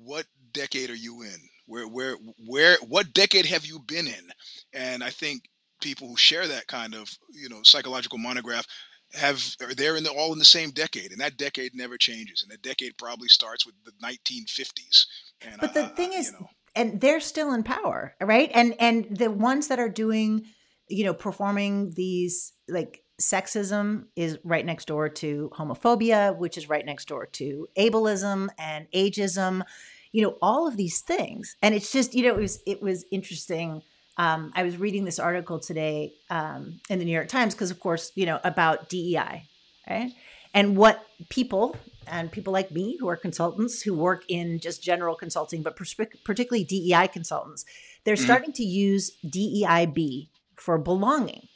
what 0.04 0.26
decade 0.52 0.90
are 0.90 0.94
you 0.94 1.22
in 1.22 1.36
where 1.66 1.88
where 1.88 2.16
where 2.46 2.76
what 2.88 3.12
decade 3.14 3.46
have 3.46 3.66
you 3.66 3.78
been 3.80 4.06
in 4.06 4.30
and 4.72 5.02
i 5.02 5.10
think 5.10 5.48
people 5.80 6.08
who 6.08 6.16
share 6.16 6.46
that 6.46 6.66
kind 6.66 6.94
of 6.94 7.10
you 7.32 7.48
know 7.48 7.60
psychological 7.62 8.18
monograph 8.18 8.66
have 9.14 9.42
they're 9.76 9.96
in 9.96 10.04
the, 10.04 10.10
all 10.10 10.32
in 10.32 10.38
the 10.38 10.44
same 10.44 10.70
decade 10.70 11.12
and 11.12 11.20
that 11.20 11.36
decade 11.36 11.74
never 11.74 11.96
changes 11.98 12.42
and 12.42 12.50
that 12.50 12.62
decade 12.62 12.96
probably 12.96 13.28
starts 13.28 13.66
with 13.66 13.74
the 13.84 13.92
1950s 14.02 15.06
and 15.42 15.60
but 15.60 15.74
the 15.74 15.88
thing 15.88 16.10
uh, 16.10 16.18
is 16.18 16.26
you 16.26 16.32
know, 16.32 16.46
and 16.74 17.00
they're 17.00 17.20
still 17.20 17.52
in 17.52 17.62
power 17.62 18.14
right 18.22 18.50
and 18.54 18.74
and 18.78 19.16
the 19.16 19.30
ones 19.30 19.68
that 19.68 19.78
are 19.78 19.90
doing 19.90 20.46
you 20.88 21.04
know 21.04 21.12
performing 21.12 21.92
these 21.94 22.52
like 22.68 23.02
sexism 23.22 24.04
is 24.16 24.38
right 24.44 24.66
next 24.66 24.86
door 24.86 25.08
to 25.08 25.50
homophobia, 25.56 26.36
which 26.36 26.58
is 26.58 26.68
right 26.68 26.84
next 26.84 27.08
door 27.08 27.26
to 27.26 27.68
ableism 27.78 28.48
and 28.58 28.86
ageism, 28.92 29.62
you 30.10 30.22
know, 30.22 30.36
all 30.42 30.66
of 30.66 30.76
these 30.76 31.00
things. 31.00 31.56
And 31.62 31.74
it's 31.74 31.92
just, 31.92 32.14
you 32.14 32.24
know, 32.24 32.34
it 32.34 32.40
was 32.40 32.60
it 32.66 32.82
was 32.82 33.04
interesting. 33.10 33.82
Um, 34.18 34.52
I 34.54 34.62
was 34.62 34.76
reading 34.76 35.04
this 35.04 35.18
article 35.18 35.58
today 35.58 36.14
um, 36.28 36.80
in 36.90 36.98
the 36.98 37.04
New 37.04 37.12
York 37.12 37.28
Times 37.28 37.54
because, 37.54 37.70
of 37.70 37.80
course, 37.80 38.12
you 38.14 38.26
know, 38.26 38.40
about 38.44 38.88
DEI, 38.88 39.48
right? 39.88 40.12
And 40.54 40.76
what 40.76 41.06
people 41.30 41.76
and 42.06 42.30
people 42.30 42.52
like 42.52 42.70
me 42.70 42.96
who 42.98 43.08
are 43.08 43.16
consultants 43.16 43.80
who 43.80 43.94
work 43.94 44.24
in 44.28 44.58
just 44.58 44.82
general 44.82 45.14
consulting, 45.14 45.62
but 45.62 45.76
particularly 45.76 46.64
DEI 46.64 47.08
consultants, 47.08 47.64
they're 48.04 48.14
mm-hmm. 48.14 48.24
starting 48.24 48.52
to 48.52 48.64
use 48.64 49.12
DEIB 49.24 50.28
for 50.56 50.78
belonging. 50.78 51.48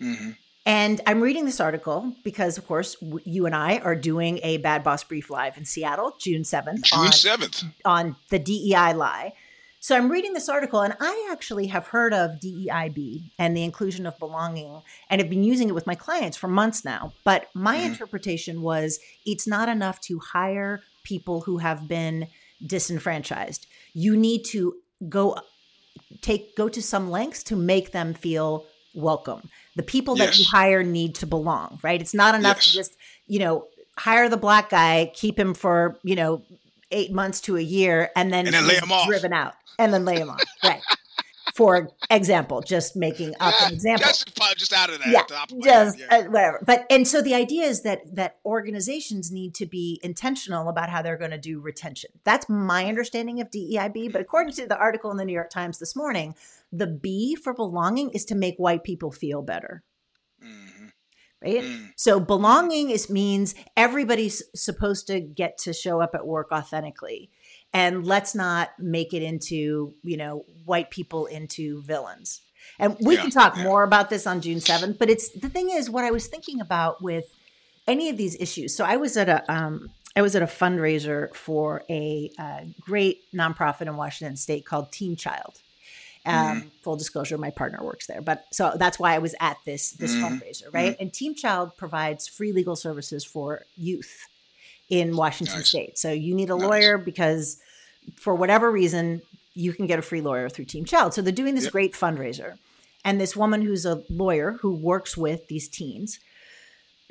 Mm-hmm. 0.00 0.30
And 0.64 1.00
I'm 1.06 1.20
reading 1.20 1.44
this 1.44 1.58
article 1.58 2.14
because, 2.22 2.56
of 2.56 2.68
course, 2.68 2.96
you 3.24 3.46
and 3.46 3.54
I 3.54 3.78
are 3.78 3.96
doing 3.96 4.38
a 4.44 4.58
Bad 4.58 4.84
Boss 4.84 5.02
Brief 5.02 5.28
Live 5.28 5.56
in 5.58 5.64
Seattle, 5.64 6.14
June 6.20 6.42
7th. 6.42 6.82
June 6.82 7.00
on, 7.00 7.08
7th. 7.08 7.64
On 7.84 8.16
the 8.30 8.38
DEI 8.38 8.94
lie. 8.94 9.32
So 9.82 9.96
I'm 9.96 10.12
reading 10.12 10.32
this 10.32 10.48
article, 10.48 10.80
and 10.82 10.94
I 11.00 11.28
actually 11.32 11.66
have 11.66 11.88
heard 11.88 12.14
of 12.14 12.38
DEIB 12.38 13.32
and 13.36 13.56
the 13.56 13.64
inclusion 13.64 14.06
of 14.06 14.16
belonging 14.20 14.80
and 15.10 15.20
have 15.20 15.28
been 15.28 15.42
using 15.42 15.68
it 15.68 15.74
with 15.74 15.88
my 15.88 15.96
clients 15.96 16.36
for 16.36 16.46
months 16.46 16.84
now. 16.84 17.14
But 17.24 17.48
my 17.52 17.78
mm-hmm. 17.78 17.86
interpretation 17.86 18.62
was 18.62 19.00
it's 19.26 19.48
not 19.48 19.68
enough 19.68 20.00
to 20.02 20.20
hire 20.20 20.82
people 21.02 21.40
who 21.40 21.58
have 21.58 21.88
been 21.88 22.28
disenfranchised. 22.64 23.66
You 23.92 24.16
need 24.16 24.44
to 24.50 24.76
go 25.08 25.36
take 26.20 26.54
go 26.56 26.68
to 26.68 26.80
some 26.80 27.10
lengths 27.10 27.42
to 27.44 27.56
make 27.56 27.90
them 27.90 28.14
feel 28.14 28.66
welcome. 28.94 29.50
The 29.74 29.82
people 29.82 30.14
that 30.14 30.26
yes. 30.26 30.38
you 30.38 30.44
hire 30.48 30.84
need 30.84 31.16
to 31.16 31.26
belong, 31.26 31.80
right? 31.82 32.00
It's 32.00 32.14
not 32.14 32.36
enough 32.36 32.58
yes. 32.58 32.66
to 32.66 32.72
just, 32.72 32.96
you 33.26 33.40
know, 33.40 33.66
hire 33.98 34.28
the 34.28 34.36
black 34.36 34.70
guy, 34.70 35.10
keep 35.12 35.36
him 35.36 35.54
for, 35.54 35.98
you 36.04 36.14
know, 36.14 36.44
eight 36.92 37.12
months 37.12 37.40
to 37.42 37.56
a 37.56 37.60
year, 37.60 38.10
and 38.14 38.32
then, 38.32 38.46
and 38.46 38.54
then 38.54 38.66
lay 38.66 38.76
him 38.76 38.92
off. 38.92 39.06
driven 39.06 39.32
out, 39.32 39.54
and 39.78 39.92
then 39.92 40.04
lay 40.04 40.16
him 40.16 40.30
off. 40.30 40.42
Right. 40.62 40.80
For 41.54 41.90
example, 42.10 42.62
just 42.62 42.96
making 42.96 43.34
up 43.38 43.52
an 43.62 43.74
example. 43.74 44.06
Just, 44.06 44.34
just 44.56 44.72
out 44.72 44.88
of 44.88 45.00
that. 45.00 45.08
Yeah, 45.08 45.44
just 45.62 45.98
yeah. 45.98 46.06
Uh, 46.06 46.22
whatever. 46.24 46.62
But 46.64 46.86
and 46.88 47.06
so 47.06 47.20
the 47.20 47.34
idea 47.34 47.64
is 47.64 47.82
that 47.82 48.14
that 48.14 48.38
organizations 48.46 49.30
need 49.30 49.54
to 49.56 49.66
be 49.66 50.00
intentional 50.02 50.70
about 50.70 50.88
how 50.88 51.02
they're 51.02 51.18
going 51.18 51.32
to 51.32 51.38
do 51.38 51.60
retention. 51.60 52.10
That's 52.24 52.48
my 52.48 52.86
understanding 52.86 53.40
of 53.40 53.50
DEIB. 53.50 54.12
But 54.12 54.22
according 54.22 54.54
to 54.54 54.66
the 54.66 54.78
article 54.78 55.10
in 55.10 55.18
the 55.18 55.26
New 55.26 55.34
York 55.34 55.50
Times 55.50 55.78
this 55.78 55.94
morning, 55.94 56.34
the 56.72 56.86
B 56.86 57.34
for 57.34 57.52
belonging 57.52 58.10
is 58.10 58.24
to 58.26 58.34
make 58.34 58.56
white 58.56 58.82
people 58.82 59.12
feel 59.12 59.42
better. 59.42 59.82
Mm-hmm. 60.42 60.81
Right? 61.42 61.62
Mm. 61.62 61.90
So 61.96 62.20
belonging 62.20 62.90
is 62.90 63.10
means 63.10 63.54
everybody's 63.76 64.42
supposed 64.54 65.06
to 65.08 65.20
get 65.20 65.58
to 65.58 65.72
show 65.72 66.00
up 66.00 66.14
at 66.14 66.26
work 66.26 66.48
authentically. 66.52 67.30
And 67.72 68.06
let's 68.06 68.34
not 68.34 68.70
make 68.78 69.14
it 69.14 69.22
into, 69.22 69.94
you 70.02 70.16
know, 70.16 70.44
white 70.64 70.90
people 70.90 71.26
into 71.26 71.82
villains. 71.82 72.42
And 72.78 72.96
we 73.00 73.16
yeah, 73.16 73.22
can 73.22 73.30
talk 73.30 73.56
yeah. 73.56 73.64
more 73.64 73.82
about 73.82 74.10
this 74.10 74.26
on 74.26 74.40
June 74.40 74.58
7th, 74.58 74.98
but 74.98 75.10
it's 75.10 75.30
the 75.30 75.48
thing 75.48 75.70
is 75.70 75.90
what 75.90 76.04
I 76.04 76.10
was 76.10 76.26
thinking 76.26 76.60
about 76.60 77.02
with 77.02 77.24
any 77.86 78.08
of 78.08 78.16
these 78.16 78.36
issues. 78.40 78.76
So 78.76 78.84
I 78.84 78.96
was 78.96 79.16
at 79.16 79.28
a 79.28 79.52
um 79.52 79.90
I 80.14 80.22
was 80.22 80.36
at 80.36 80.42
a 80.42 80.46
fundraiser 80.46 81.34
for 81.34 81.84
a 81.88 82.30
uh, 82.38 82.60
great 82.80 83.20
nonprofit 83.34 83.82
in 83.82 83.96
Washington 83.96 84.36
State 84.36 84.66
called 84.66 84.92
Team 84.92 85.16
Child. 85.16 85.58
Um, 86.24 86.34
mm-hmm. 86.34 86.68
Full 86.82 86.96
disclosure, 86.96 87.36
my 87.36 87.50
partner 87.50 87.82
works 87.82 88.06
there, 88.06 88.20
but 88.20 88.46
so 88.52 88.74
that's 88.76 88.96
why 88.96 89.14
I 89.14 89.18
was 89.18 89.34
at 89.40 89.56
this 89.64 89.90
this 89.92 90.14
mm-hmm. 90.14 90.24
fundraiser, 90.24 90.72
right? 90.72 90.92
Mm-hmm. 90.92 91.02
And 91.02 91.12
Team 91.12 91.34
Child 91.34 91.76
provides 91.76 92.28
free 92.28 92.52
legal 92.52 92.76
services 92.76 93.24
for 93.24 93.64
youth 93.76 94.28
in 94.88 95.16
Washington 95.16 95.58
nice. 95.58 95.68
State. 95.68 95.98
So 95.98 96.12
you 96.12 96.34
need 96.34 96.50
a 96.50 96.56
nice. 96.56 96.68
lawyer 96.68 96.98
because 96.98 97.60
for 98.14 98.36
whatever 98.36 98.70
reason 98.70 99.22
you 99.54 99.72
can 99.72 99.86
get 99.86 99.98
a 99.98 100.02
free 100.02 100.20
lawyer 100.20 100.48
through 100.48 100.66
Team 100.66 100.84
Child. 100.84 101.12
So 101.12 101.22
they're 101.22 101.32
doing 101.32 101.56
this 101.56 101.64
yep. 101.64 101.72
great 101.72 101.94
fundraiser, 101.94 102.56
and 103.04 103.20
this 103.20 103.36
woman 103.36 103.62
who's 103.62 103.84
a 103.84 104.04
lawyer 104.08 104.58
who 104.60 104.76
works 104.76 105.16
with 105.16 105.48
these 105.48 105.68
teens 105.68 106.20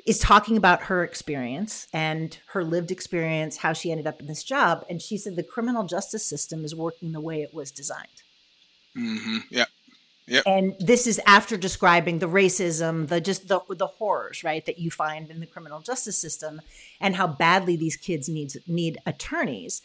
is 0.04 0.18
talking 0.18 0.56
about 0.56 0.84
her 0.84 1.04
experience 1.04 1.86
and 1.92 2.38
her 2.48 2.64
lived 2.64 2.90
experience, 2.90 3.58
how 3.58 3.72
she 3.72 3.90
ended 3.90 4.06
up 4.06 4.20
in 4.20 4.26
this 4.26 4.42
job. 4.42 4.84
And 4.90 5.00
she 5.00 5.16
said 5.16 5.36
the 5.36 5.42
criminal 5.42 5.84
justice 5.84 6.24
system 6.24 6.64
is 6.64 6.74
working 6.74 7.12
the 7.12 7.20
way 7.20 7.42
it 7.42 7.54
was 7.54 7.70
designed. 7.70 8.22
Mm-hmm. 8.96 9.38
Yeah. 9.50 9.64
Yep. 10.26 10.44
And 10.46 10.76
this 10.78 11.06
is 11.06 11.20
after 11.26 11.56
describing 11.56 12.20
the 12.20 12.28
racism, 12.28 13.08
the 13.08 13.20
just 13.20 13.48
the 13.48 13.60
the 13.68 13.88
horrors, 13.88 14.44
right, 14.44 14.64
that 14.66 14.78
you 14.78 14.90
find 14.90 15.30
in 15.30 15.40
the 15.40 15.46
criminal 15.46 15.80
justice 15.80 16.16
system, 16.16 16.60
and 17.00 17.16
how 17.16 17.26
badly 17.26 17.76
these 17.76 17.96
kids 17.96 18.28
need 18.28 18.52
need 18.66 18.98
attorneys. 19.06 19.82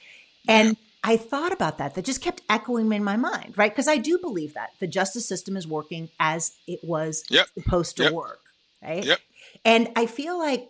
And. 0.48 0.78
I 1.04 1.15
thought 1.15 1.54
about 1.54 1.78
that. 1.78 1.93
That 1.93 2.04
just 2.04 2.22
kept 2.22 2.41
echoing 2.50 2.91
in 2.91 3.04
my 3.04 3.15
mind, 3.15 3.54
right? 3.56 3.72
Because 3.72 3.88
I 3.88 3.98
do 3.98 4.17
believe 4.17 4.56
that 4.56 4.72
the 4.80 4.88
justice 4.88 5.26
system 5.26 5.56
is 5.56 5.65
working 5.65 6.10
as 6.20 6.54
it 6.67 6.84
was 6.84 7.24
yep. 7.30 7.48
supposed 7.54 7.96
to 7.98 8.12
work, 8.12 8.41
right? 8.84 9.06
Yep. 9.06 9.20
And 9.63 9.89
I 9.96 10.08
feel 10.08 10.38
like 10.38 10.70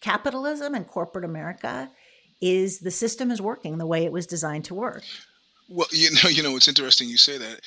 capitalism 0.00 0.74
and 0.74 0.86
corporate 0.86 1.24
America 1.24 1.90
is 2.40 2.80
the 2.80 2.90
system 2.90 3.30
is 3.30 3.40
working 3.40 3.78
the 3.78 3.86
way 3.86 4.04
it 4.04 4.10
was 4.10 4.26
designed 4.26 4.64
to 4.64 4.74
work. 4.74 5.04
Well, 5.70 5.86
you 5.92 6.10
know, 6.10 6.28
you 6.28 6.42
know, 6.42 6.56
it's 6.56 6.68
interesting 6.68 7.08
you 7.08 7.16
say 7.16 7.38
that, 7.38 7.60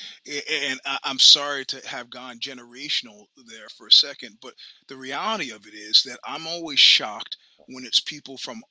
and 0.70 0.80
I'm 1.02 1.18
sorry 1.18 1.64
to 1.66 1.88
have 1.88 2.10
gone 2.10 2.38
generational 2.38 3.24
there 3.48 3.68
for 3.76 3.86
a 3.86 3.92
second, 3.92 4.36
but 4.42 4.54
the 4.88 4.96
reality 4.96 5.50
of 5.50 5.66
it 5.66 5.74
is 5.74 6.02
that 6.04 6.18
I'm 6.24 6.46
always 6.46 6.78
shocked 6.78 7.36
when 7.66 7.84
it's 7.84 8.00
people 8.00 8.36
from 8.36 8.62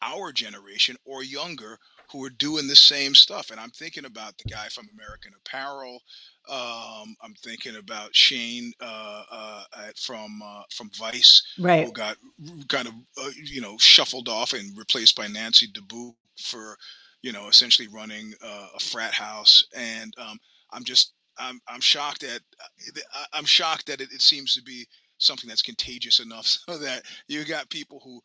our 0.00 0.32
generation 0.32 0.96
or 1.04 1.22
younger 1.22 1.78
who 2.10 2.24
are 2.24 2.30
doing 2.30 2.66
the 2.66 2.76
same 2.76 3.14
stuff. 3.14 3.50
And 3.50 3.60
I'm 3.60 3.70
thinking 3.70 4.06
about 4.06 4.38
the 4.38 4.48
guy 4.48 4.68
from 4.68 4.88
American 4.94 5.32
Apparel. 5.44 6.00
Um, 6.48 7.14
I'm 7.22 7.34
thinking 7.42 7.76
about 7.76 8.14
Shane 8.14 8.72
uh, 8.80 9.24
uh, 9.30 9.64
from 9.96 10.40
uh, 10.42 10.62
from 10.74 10.90
Vice, 10.96 11.42
right. 11.58 11.84
who 11.84 11.92
got 11.92 12.16
kind 12.68 12.88
of 12.88 12.94
uh, 13.22 13.30
you 13.36 13.60
know 13.60 13.76
shuffled 13.76 14.30
off 14.30 14.54
and 14.54 14.78
replaced 14.78 15.14
by 15.16 15.26
Nancy 15.26 15.66
Dubuc 15.66 16.14
for 16.40 16.78
you 17.22 17.32
know, 17.32 17.48
essentially 17.48 17.88
running 17.88 18.32
uh, 18.44 18.68
a 18.74 18.80
frat 18.80 19.12
house. 19.12 19.66
And 19.74 20.14
um, 20.18 20.38
I'm 20.70 20.84
just, 20.84 21.12
I'm, 21.38 21.60
I'm 21.68 21.80
shocked 21.80 22.24
at, 22.24 22.40
uh, 22.60 23.24
I'm 23.32 23.44
shocked 23.44 23.86
that 23.86 24.00
it, 24.00 24.12
it 24.12 24.22
seems 24.22 24.54
to 24.54 24.62
be 24.62 24.86
something 25.18 25.48
that's 25.48 25.62
contagious 25.62 26.20
enough 26.20 26.46
so 26.68 26.78
that 26.78 27.02
you 27.26 27.44
got 27.44 27.70
people 27.70 28.00
who 28.04 28.20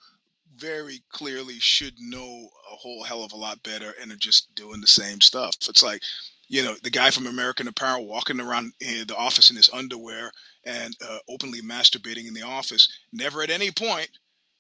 very 0.56 1.02
clearly 1.10 1.60
should 1.60 1.94
know 2.00 2.50
a 2.72 2.76
whole 2.76 3.04
hell 3.04 3.24
of 3.24 3.32
a 3.34 3.38
lot 3.38 3.62
better 3.64 3.94
and 4.02 4.12
are 4.12 4.18
just 4.18 4.54
doing 4.56 4.82
the 4.82 4.88
same 4.88 5.20
stuff. 5.20 5.56
It's 5.68 5.82
like, 5.84 6.02
you 6.48 6.64
know, 6.64 6.76
the 6.84 6.92
guy 6.92 7.10
from 7.10 7.26
American 7.26 7.68
Apparel 7.68 8.06
walking 8.06 8.40
around 8.40 8.74
the 8.80 9.16
office 9.18 9.50
in 9.50 9.56
his 9.56 9.72
underwear 9.74 10.32
and 10.66 10.96
uh, 11.04 11.18
openly 11.28 11.62
masturbating 11.62 12.28
in 12.28 12.34
the 12.34 12.44
office. 12.44 12.88
Never 13.12 13.42
at 13.42 13.50
any 13.50 13.72
point 13.72 14.10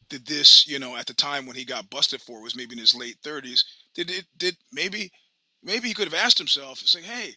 did 0.09 0.25
this, 0.25 0.67
you 0.67 0.79
know, 0.79 0.95
at 0.95 1.05
the 1.05 1.13
time 1.13 1.45
when 1.45 1.55
he 1.55 1.65
got 1.65 1.89
busted 1.89 2.21
for 2.21 2.39
it 2.39 2.43
was 2.43 2.55
maybe 2.55 2.73
in 2.73 2.79
his 2.79 2.95
late 2.95 3.17
30s. 3.23 3.63
Did 3.93 4.09
it? 4.09 4.25
Did 4.37 4.57
maybe 4.71 5.11
maybe 5.63 5.87
he 5.87 5.93
could 5.93 6.11
have 6.11 6.25
asked 6.25 6.37
himself, 6.37 6.79
saying, 6.79 7.05
"Hey, 7.05 7.35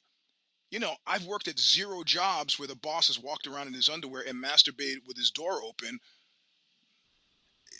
you 0.70 0.78
know, 0.78 0.94
I've 1.06 1.26
worked 1.26 1.48
at 1.48 1.58
zero 1.58 2.02
jobs 2.02 2.58
where 2.58 2.68
the 2.68 2.76
boss 2.76 3.08
has 3.08 3.18
walked 3.18 3.46
around 3.46 3.68
in 3.68 3.74
his 3.74 3.88
underwear 3.88 4.24
and 4.26 4.42
masturbated 4.42 5.06
with 5.06 5.16
his 5.16 5.30
door 5.30 5.62
open 5.62 5.98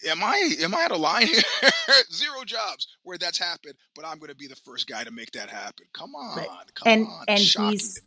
am 0.05 0.23
I 0.23 0.55
am 0.61 0.75
I 0.75 0.85
out 0.85 0.93
of 0.93 1.01
line 1.01 1.27
here? 1.27 1.43
Zero 2.13 2.45
jobs 2.45 2.89
where 3.03 3.19
that's 3.19 3.39
happened, 3.39 3.75
but 3.95 4.05
I'm 4.05 4.19
going 4.19 4.31
to 4.31 4.37
be 4.37 4.47
the 4.47 4.57
first 4.57 4.89
guy 4.89 5.05
to 5.05 5.11
make 5.11 5.31
that 5.33 5.49
happen. 5.49 5.87
Come 5.93 6.15
on, 6.15 6.39
right. 6.39 6.49
come 6.75 6.93
and, 6.93 7.07
on. 7.07 7.25
And 7.29 7.41
he's 7.41 8.01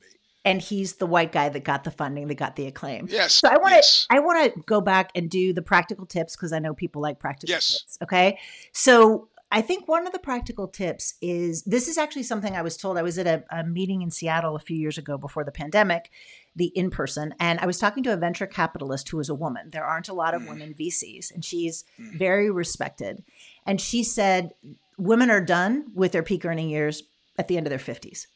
and 0.45 0.61
he's 0.61 0.95
the 0.95 1.05
white 1.05 1.31
guy 1.31 1.49
that 1.49 1.63
got 1.63 1.83
the 1.83 1.91
funding, 1.91 2.27
that 2.27 2.35
got 2.35 2.55
the 2.55 2.67
acclaim. 2.67 3.07
Yes. 3.09 3.33
So 3.33 3.49
I 3.49 3.57
want 3.57 3.69
to 3.69 3.75
yes. 3.75 4.07
I 4.09 4.19
want 4.19 4.53
to 4.53 4.61
go 4.61 4.81
back 4.81 5.11
and 5.15 5.29
do 5.29 5.53
the 5.53 5.61
practical 5.61 6.05
tips 6.05 6.35
because 6.35 6.53
I 6.53 6.59
know 6.59 6.73
people 6.73 7.01
like 7.01 7.19
practical 7.19 7.53
yes. 7.53 7.81
tips. 7.81 7.97
Okay, 8.03 8.39
so 8.73 9.28
I 9.51 9.61
think 9.61 9.87
one 9.87 10.05
of 10.05 10.13
the 10.13 10.19
practical 10.19 10.67
tips 10.67 11.15
is 11.21 11.63
this 11.63 11.87
is 11.87 11.97
actually 11.97 12.23
something 12.23 12.55
I 12.55 12.61
was 12.61 12.77
told. 12.77 12.97
I 12.97 13.01
was 13.01 13.17
at 13.17 13.25
a, 13.25 13.43
a 13.49 13.63
meeting 13.63 14.03
in 14.03 14.11
Seattle 14.11 14.55
a 14.55 14.59
few 14.59 14.77
years 14.77 14.97
ago 14.97 15.17
before 15.17 15.43
the 15.43 15.51
pandemic, 15.51 16.11
the 16.55 16.67
in 16.75 16.91
person, 16.91 17.33
and 17.39 17.59
I 17.59 17.65
was 17.65 17.79
talking 17.79 18.03
to 18.03 18.13
a 18.13 18.17
venture 18.17 18.45
capitalist 18.45 19.09
who 19.09 19.19
is 19.19 19.29
a 19.29 19.35
woman. 19.35 19.69
There 19.71 19.85
aren't 19.85 20.09
a 20.09 20.13
lot 20.13 20.35
of 20.35 20.43
mm. 20.43 20.49
women 20.49 20.75
VCs, 20.79 21.33
and 21.33 21.43
she's 21.43 21.83
mm. 21.99 22.17
very 22.17 22.51
respected. 22.51 23.23
And 23.65 23.81
she 23.81 24.03
said 24.03 24.53
women 24.99 25.31
are 25.31 25.41
done 25.41 25.85
with 25.95 26.11
their 26.11 26.23
peak 26.23 26.45
earning 26.45 26.69
years 26.69 27.03
at 27.37 27.47
the 27.47 27.57
end 27.57 27.65
of 27.65 27.71
their 27.71 27.79
50s. 27.79 28.27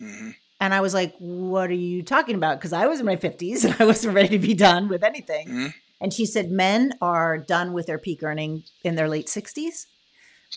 Mm-hmm. 0.00 0.30
And 0.60 0.74
I 0.74 0.80
was 0.80 0.94
like, 0.94 1.14
what 1.18 1.70
are 1.70 1.74
you 1.74 2.02
talking 2.02 2.36
about? 2.36 2.58
Because 2.58 2.72
I 2.72 2.86
was 2.86 3.00
in 3.00 3.06
my 3.06 3.16
50s 3.16 3.64
and 3.64 3.74
I 3.80 3.84
wasn't 3.84 4.14
ready 4.14 4.28
to 4.28 4.38
be 4.38 4.54
done 4.54 4.88
with 4.88 5.02
anything. 5.02 5.48
Mm-hmm. 5.48 5.66
And 6.00 6.12
she 6.12 6.26
said 6.26 6.50
men 6.50 6.92
are 7.00 7.38
done 7.38 7.72
with 7.72 7.86
their 7.86 7.98
peak 7.98 8.22
earning 8.22 8.62
in 8.84 8.94
their 8.94 9.08
late 9.08 9.26
60s 9.26 9.86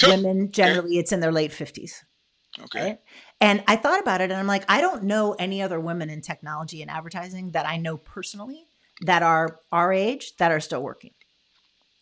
Women 0.08 0.52
generally, 0.52 0.92
okay. 0.92 1.00
it's 1.00 1.12
in 1.12 1.20
their 1.20 1.32
late 1.32 1.52
50s. 1.52 2.04
Okay. 2.64 2.84
Right? 2.84 3.00
And 3.42 3.64
I 3.68 3.76
thought 3.76 4.00
about 4.00 4.22
it 4.22 4.32
and 4.32 4.40
I'm 4.40 4.48
like, 4.48 4.66
I 4.70 4.82
don't 4.82 5.04
know 5.04 5.34
any 5.34 5.62
other 5.62 5.80
women 5.80 6.10
in 6.10 6.22
technology 6.22 6.82
and 6.82 6.92
advertising 6.92 7.52
that 7.52 7.68
I 7.68 7.78
know 7.78 7.98
personally 7.98 8.66
that 9.02 9.24
are 9.24 9.60
our 9.72 9.94
age 9.94 10.36
that 10.38 10.52
are 10.52 10.60
still 10.60 10.84
working. 10.84 11.12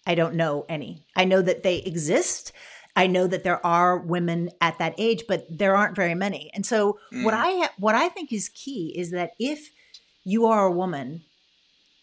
I 0.06 0.16
don't 0.16 0.36
know 0.36 0.66
any. 0.70 1.06
I 1.16 1.26
know 1.26 1.42
that 1.42 1.64
they 1.64 1.78
exist. 1.78 2.54
I 2.96 3.08
know 3.08 3.28
that 3.28 3.44
there 3.44 3.64
are 3.66 3.98
women 3.98 4.50
at 4.62 4.80
that 4.80 4.96
age, 4.98 5.26
but 5.28 5.46
there 5.50 5.76
aren't 5.76 5.96
very 5.96 6.16
many. 6.16 6.50
And 6.54 6.66
so 6.66 6.98
mm. 7.14 7.24
what 7.24 7.34
I 7.34 7.70
what 7.78 7.94
I 7.94 8.10
think 8.10 8.32
is 8.32 8.50
key 8.50 8.94
is 8.98 9.12
that 9.12 9.32
if 9.38 9.70
you 10.24 10.48
are 10.48 10.66
a 10.66 10.72
woman, 10.72 11.24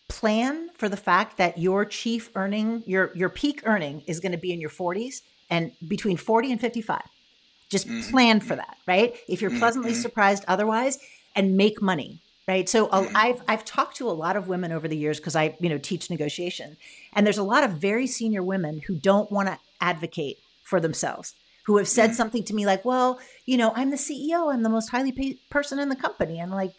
plan 0.09 0.69
for 0.77 0.89
the 0.89 0.97
fact 0.97 1.39
that 1.39 1.59
your 1.59 1.85
chief 1.85 2.31
earning, 2.37 2.85
your 2.87 3.11
your 3.15 3.31
peak 3.31 3.63
earning 3.65 4.03
is 4.07 4.21
going 4.21 4.33
to 4.33 4.39
be 4.39 4.53
in 4.53 4.61
your 4.61 4.71
40s 4.71 5.23
and 5.51 5.73
between 5.87 6.17
40 6.17 6.53
and 6.53 6.61
55. 6.61 7.03
Just 7.69 7.89
mm-hmm. 7.89 8.11
plan 8.11 8.41
for 8.41 8.57
that, 8.57 8.77
right? 8.87 9.17
If 9.29 9.41
you're 9.41 9.51
pleasantly 9.51 9.93
mm-hmm. 9.93 10.03
surprised 10.03 10.45
otherwise 10.47 10.99
and 11.35 11.57
make 11.57 11.83
money, 11.83 12.21
right? 12.47 12.69
So 12.69 12.89
mm-hmm. 12.89 13.17
I've 13.17 13.43
I've 13.49 13.65
talked 13.65 13.97
to 13.97 14.09
a 14.09 14.13
lot 14.13 14.37
of 14.37 14.49
women 14.49 14.71
over 14.71 14.87
the 14.87 14.97
years 14.97 15.19
because 15.19 15.35
I, 15.35 15.57
you 15.61 15.69
know, 15.69 15.79
teach 15.79 16.11
negotiation. 16.11 16.77
And 17.15 17.27
there's 17.27 17.39
a 17.39 17.43
lot 17.43 17.65
of 17.65 17.73
very 17.73 18.07
senior 18.07 18.43
women 18.43 18.83
who 18.87 18.97
don't 18.97 19.31
want 19.33 19.49
to 19.49 19.59
advocate 19.81 20.39
for 20.63 20.81
themselves 20.81 21.35
who 21.65 21.79
have 21.79 21.89
said 21.89 22.11
mm-hmm. 22.11 22.17
something 22.17 22.45
to 22.45 22.55
me 22.55 22.67
like, 22.67 22.85
"Well, 22.85 23.19
you 23.47 23.57
know, 23.57 23.73
I'm 23.75 23.91
the 23.91 23.97
CEO, 23.97 24.53
I'm 24.53 24.63
the 24.63 24.69
most 24.69 24.91
highly 24.91 25.13
paid 25.13 25.39
person 25.51 25.79
in 25.79 25.89
the 25.89 25.97
company." 25.97 26.39
And 26.39 26.53
like, 26.53 26.75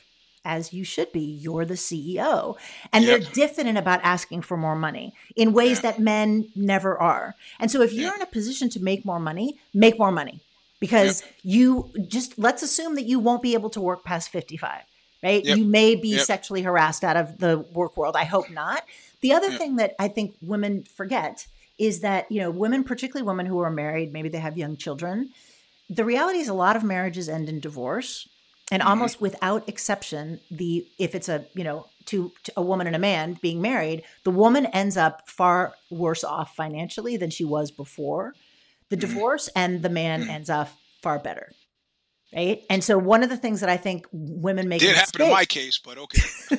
as 0.45 0.71
you 0.71 0.83
should 0.83 1.11
be. 1.11 1.19
You're 1.19 1.65
the 1.65 1.73
CEO. 1.73 2.55
And 2.93 3.03
yep. 3.03 3.21
they're 3.21 3.31
diffident 3.31 3.77
about 3.77 3.99
asking 4.03 4.43
for 4.43 4.55
more 4.55 4.75
money 4.75 5.13
in 5.35 5.51
ways 5.51 5.77
yeah. 5.77 5.91
that 5.91 5.99
men 5.99 6.49
never 6.55 6.97
are. 6.97 7.35
And 7.59 7.69
so 7.69 7.81
if 7.81 7.91
you're 7.91 8.11
yeah. 8.11 8.15
in 8.15 8.21
a 8.21 8.27
position 8.27 8.69
to 8.69 8.79
make 8.79 9.03
more 9.03 9.19
money, 9.19 9.59
make 9.73 9.99
more 9.99 10.11
money 10.11 10.39
because 10.79 11.21
yep. 11.21 11.31
you 11.43 11.91
just 12.07 12.37
let's 12.37 12.63
assume 12.63 12.95
that 12.95 13.05
you 13.05 13.19
won't 13.19 13.41
be 13.41 13.53
able 13.53 13.69
to 13.71 13.81
work 13.81 14.03
past 14.03 14.29
55, 14.29 14.81
right? 15.23 15.43
Yep. 15.43 15.57
You 15.57 15.65
may 15.65 15.95
be 15.95 16.17
sexually 16.17 16.61
harassed 16.61 17.03
out 17.03 17.17
of 17.17 17.39
the 17.39 17.57
work 17.57 17.97
world. 17.97 18.15
I 18.15 18.23
hope 18.25 18.49
not. 18.49 18.83
The 19.21 19.33
other 19.33 19.49
mm. 19.49 19.57
thing 19.57 19.75
that 19.77 19.95
I 19.99 20.07
think 20.07 20.35
women 20.41 20.83
forget 20.83 21.47
is 21.77 22.01
that, 22.01 22.31
you 22.31 22.39
know, 22.39 22.51
women, 22.51 22.83
particularly 22.83 23.25
women 23.25 23.45
who 23.45 23.59
are 23.59 23.71
married, 23.71 24.13
maybe 24.13 24.29
they 24.29 24.39
have 24.39 24.57
young 24.57 24.77
children, 24.77 25.29
the 25.89 26.05
reality 26.05 26.39
is 26.39 26.47
a 26.47 26.53
lot 26.53 26.75
of 26.75 26.83
marriages 26.83 27.27
end 27.27 27.49
in 27.49 27.59
divorce 27.59 28.27
and 28.71 28.81
mm-hmm. 28.81 28.89
almost 28.89 29.21
without 29.21 29.67
exception 29.67 30.39
the 30.51 30.85
if 30.97 31.15
it's 31.15 31.29
a 31.29 31.45
you 31.53 31.63
know 31.63 31.85
to, 32.05 32.31
to, 32.43 32.53
a 32.55 32.61
woman 32.61 32.85
and 32.85 32.95
a 32.95 32.99
man 32.99 33.37
being 33.41 33.61
married 33.61 34.03
the 34.23 34.31
woman 34.31 34.65
ends 34.67 34.97
up 34.97 35.27
far 35.27 35.73
worse 35.89 36.23
off 36.23 36.55
financially 36.55 37.17
than 37.17 37.29
she 37.29 37.43
was 37.43 37.71
before 37.71 38.33
the 38.89 38.95
mm-hmm. 38.95 39.07
divorce 39.07 39.49
and 39.55 39.81
the 39.81 39.89
man 39.89 40.21
mm-hmm. 40.21 40.29
ends 40.29 40.49
up 40.49 40.69
far 41.01 41.19
better 41.19 41.51
right 42.35 42.63
and 42.69 42.83
so 42.83 42.97
one 42.97 43.23
of 43.23 43.29
the 43.29 43.37
things 43.37 43.59
that 43.59 43.69
i 43.69 43.77
think 43.77 44.05
women 44.11 44.67
make 44.67 44.81
did 44.81 44.95
happen 44.95 45.21
in 45.23 45.31
my 45.31 45.45
case 45.45 45.79
but 45.83 45.97
okay 45.97 46.21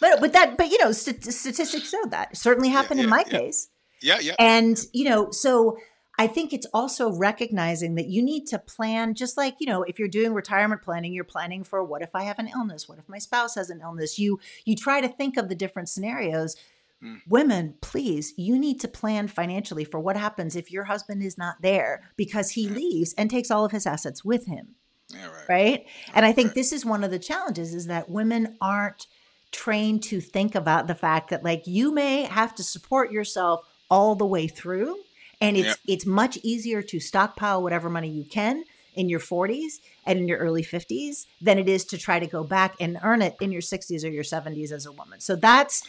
but 0.00 0.20
with 0.20 0.32
that 0.32 0.56
but 0.56 0.70
you 0.70 0.78
know 0.78 0.92
st- 0.92 1.24
statistics 1.24 1.90
show 1.90 2.04
that 2.10 2.30
it 2.32 2.36
certainly 2.36 2.68
happened 2.68 2.98
yeah, 2.98 3.02
yeah, 3.02 3.06
in 3.06 3.10
my 3.10 3.24
yeah. 3.26 3.38
case 3.38 3.68
yeah 4.00 4.18
yeah 4.20 4.34
and 4.38 4.86
you 4.92 5.08
know 5.08 5.30
so 5.30 5.76
I 6.18 6.26
think 6.26 6.52
it's 6.52 6.66
also 6.74 7.12
recognizing 7.12 7.94
that 7.94 8.08
you 8.08 8.22
need 8.22 8.46
to 8.48 8.58
plan, 8.58 9.14
just 9.14 9.36
like, 9.36 9.54
you 9.60 9.66
know, 9.66 9.84
if 9.84 10.00
you're 10.00 10.08
doing 10.08 10.34
retirement 10.34 10.82
planning, 10.82 11.12
you're 11.12 11.22
planning 11.22 11.62
for 11.62 11.82
what 11.84 12.02
if 12.02 12.10
I 12.12 12.24
have 12.24 12.40
an 12.40 12.48
illness? 12.48 12.88
What 12.88 12.98
if 12.98 13.08
my 13.08 13.18
spouse 13.18 13.54
has 13.54 13.70
an 13.70 13.80
illness? 13.80 14.18
You 14.18 14.40
you 14.64 14.74
try 14.74 15.00
to 15.00 15.08
think 15.08 15.36
of 15.36 15.48
the 15.48 15.54
different 15.54 15.88
scenarios. 15.88 16.56
Mm. 17.02 17.20
Women, 17.28 17.74
please, 17.80 18.34
you 18.36 18.58
need 18.58 18.80
to 18.80 18.88
plan 18.88 19.28
financially 19.28 19.84
for 19.84 20.00
what 20.00 20.16
happens 20.16 20.56
if 20.56 20.72
your 20.72 20.84
husband 20.84 21.22
is 21.22 21.38
not 21.38 21.62
there 21.62 22.02
because 22.16 22.50
he 22.50 22.66
mm. 22.66 22.74
leaves 22.74 23.14
and 23.14 23.30
takes 23.30 23.52
all 23.52 23.64
of 23.64 23.70
his 23.70 23.86
assets 23.86 24.24
with 24.24 24.46
him. 24.46 24.74
Yeah, 25.10 25.28
right. 25.28 25.48
right? 25.48 25.86
And 26.14 26.26
I 26.26 26.32
think 26.32 26.48
right. 26.48 26.54
this 26.56 26.72
is 26.72 26.84
one 26.84 27.04
of 27.04 27.12
the 27.12 27.20
challenges 27.20 27.72
is 27.72 27.86
that 27.86 28.10
women 28.10 28.56
aren't 28.60 29.06
trained 29.52 30.02
to 30.02 30.20
think 30.20 30.56
about 30.56 30.88
the 30.88 30.94
fact 30.94 31.30
that 31.30 31.44
like 31.44 31.66
you 31.66 31.92
may 31.92 32.22
have 32.22 32.54
to 32.56 32.64
support 32.64 33.12
yourself 33.12 33.64
all 33.88 34.16
the 34.16 34.26
way 34.26 34.48
through 34.48 34.96
and 35.40 35.56
it's 35.56 35.66
yep. 35.66 35.76
it's 35.86 36.06
much 36.06 36.38
easier 36.42 36.82
to 36.82 37.00
stockpile 37.00 37.62
whatever 37.62 37.88
money 37.88 38.08
you 38.08 38.24
can 38.24 38.64
in 38.94 39.08
your 39.08 39.20
40s 39.20 39.78
and 40.06 40.18
in 40.18 40.26
your 40.26 40.38
early 40.38 40.62
50s 40.62 41.26
than 41.40 41.58
it 41.58 41.68
is 41.68 41.84
to 41.84 41.98
try 41.98 42.18
to 42.18 42.26
go 42.26 42.42
back 42.42 42.74
and 42.80 42.98
earn 43.04 43.22
it 43.22 43.36
in 43.40 43.52
your 43.52 43.62
60s 43.62 44.04
or 44.04 44.08
your 44.08 44.24
70s 44.24 44.72
as 44.72 44.86
a 44.86 44.92
woman. 44.92 45.20
So 45.20 45.36
that's 45.36 45.84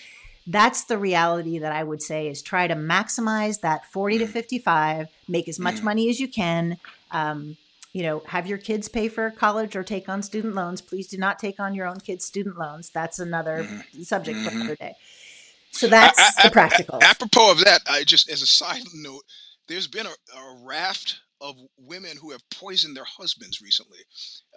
that's 0.46 0.86
the 0.86 0.98
reality 0.98 1.60
that 1.60 1.72
I 1.72 1.84
would 1.84 2.02
say 2.02 2.28
is 2.28 2.42
try 2.42 2.68
to 2.68 2.76
maximize 2.76 3.62
that 3.62 3.86
40 3.86 4.20
to 4.20 4.26
mm. 4.26 4.30
55, 4.30 5.08
make 5.28 5.48
as 5.48 5.60
much 5.60 5.76
mm. 5.76 5.84
money 5.84 6.10
as 6.10 6.20
you 6.20 6.28
can. 6.28 6.78
Um, 7.12 7.58
you 7.94 8.04
know, 8.04 8.22
have 8.28 8.46
your 8.46 8.58
kids 8.60 8.88
pay 8.88 9.08
for 9.10 9.32
college 9.32 9.76
or 9.76 9.84
take 9.84 10.08
on 10.10 10.22
student 10.22 10.54
loans. 10.54 10.80
Please 10.80 11.08
do 11.08 11.18
not 11.18 11.40
take 11.40 11.60
on 11.60 11.74
your 11.74 11.88
own 11.88 12.00
kids' 12.00 12.24
student 12.26 12.58
loans. 12.58 12.90
That's 12.92 13.18
another 13.18 13.64
mm-hmm. 13.64 14.04
subject 14.04 14.40
for 14.40 14.50
mm-hmm. 14.50 14.62
another 14.62 14.76
day. 14.76 14.96
So 15.72 15.88
that's 15.88 16.20
I, 16.20 16.32
I, 16.40 16.44
the 16.44 16.52
practical. 16.52 17.00
Apropos 17.02 17.52
of 17.52 17.60
that, 17.66 17.82
I 17.90 18.04
just 18.04 18.30
as 18.30 18.42
a 18.42 18.48
side 18.48 18.84
note, 18.94 19.24
there's 19.68 19.88
been 19.88 20.08
a, 20.08 20.10
a 20.10 20.64
raft 20.66 21.20
of 21.42 21.56
women 21.78 22.18
who 22.22 22.32
have 22.32 22.42
poisoned 22.52 22.98
their 22.98 23.06
husbands 23.06 23.62
recently. 23.62 24.00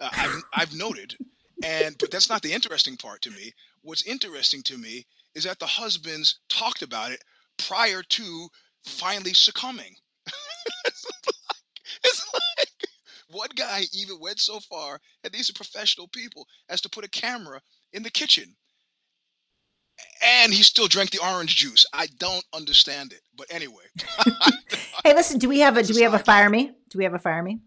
Uh, 0.01 0.09
I've, 0.11 0.43
I've 0.53 0.75
noted, 0.75 1.15
and 1.63 1.95
but 1.99 2.11
that's 2.11 2.29
not 2.29 2.41
the 2.41 2.53
interesting 2.53 2.97
part 2.97 3.21
to 3.23 3.31
me. 3.31 3.51
What's 3.83 4.05
interesting 4.07 4.63
to 4.63 4.77
me 4.77 5.05
is 5.35 5.43
that 5.45 5.59
the 5.59 5.67
husbands 5.67 6.39
talked 6.49 6.81
about 6.81 7.11
it 7.11 7.21
prior 7.57 8.03
to 8.03 8.47
finally 8.85 9.33
succumbing. 9.33 9.95
it's, 10.85 11.05
like, 11.05 11.35
it's 12.03 12.33
like 12.33 12.89
one 13.29 13.49
guy 13.55 13.83
even 13.93 14.17
went 14.19 14.39
so 14.39 14.59
far, 14.61 14.99
and 15.23 15.33
these 15.33 15.49
are 15.49 15.53
professional 15.53 16.07
people, 16.09 16.47
as 16.69 16.81
to 16.81 16.89
put 16.89 17.05
a 17.05 17.09
camera 17.09 17.61
in 17.93 18.03
the 18.03 18.11
kitchen 18.11 18.55
and 20.23 20.53
he 20.53 20.63
still 20.63 20.87
drank 20.87 21.11
the 21.11 21.19
orange 21.19 21.55
juice. 21.55 21.85
I 21.93 22.07
don't 22.17 22.43
understand 22.53 23.13
it, 23.13 23.21
but 23.35 23.47
anyway. 23.49 23.83
hey, 25.03 25.13
listen, 25.13 25.39
do 25.39 25.49
we 25.49 25.59
have 25.59 25.77
a 25.77 25.83
do 25.83 25.93
we 25.93 26.01
have 26.01 26.13
a 26.13 26.19
fire 26.19 26.49
me? 26.49 26.71
Do 26.89 26.97
we 26.97 27.03
have 27.03 27.13
a 27.13 27.19
fire 27.19 27.43
me? 27.43 27.59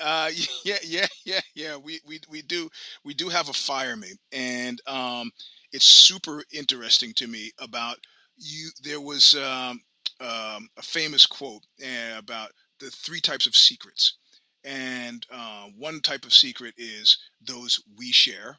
Uh, 0.00 0.30
yeah, 0.64 0.78
yeah, 0.84 1.06
yeah, 1.24 1.40
yeah. 1.54 1.76
We 1.76 2.00
we 2.06 2.20
we 2.28 2.42
do 2.42 2.68
we 3.04 3.14
do 3.14 3.28
have 3.28 3.48
a 3.48 3.52
fire 3.52 3.96
me, 3.96 4.12
and 4.32 4.80
um, 4.86 5.30
it's 5.72 5.84
super 5.84 6.42
interesting 6.52 7.12
to 7.14 7.26
me 7.26 7.52
about 7.58 7.98
you. 8.36 8.70
There 8.82 9.00
was 9.00 9.34
um, 9.34 9.80
um 10.20 10.68
a 10.76 10.82
famous 10.82 11.26
quote 11.26 11.62
uh, 11.82 12.18
about 12.18 12.50
the 12.80 12.90
three 12.90 13.20
types 13.20 13.46
of 13.46 13.56
secrets, 13.56 14.18
and 14.64 15.24
uh, 15.30 15.66
one 15.76 16.00
type 16.00 16.24
of 16.24 16.34
secret 16.34 16.74
is 16.76 17.18
those 17.40 17.82
we 17.96 18.12
share, 18.12 18.58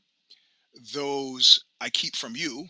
those 0.93 1.63
I 1.81 1.89
keep 1.89 2.15
from 2.15 2.35
you, 2.35 2.67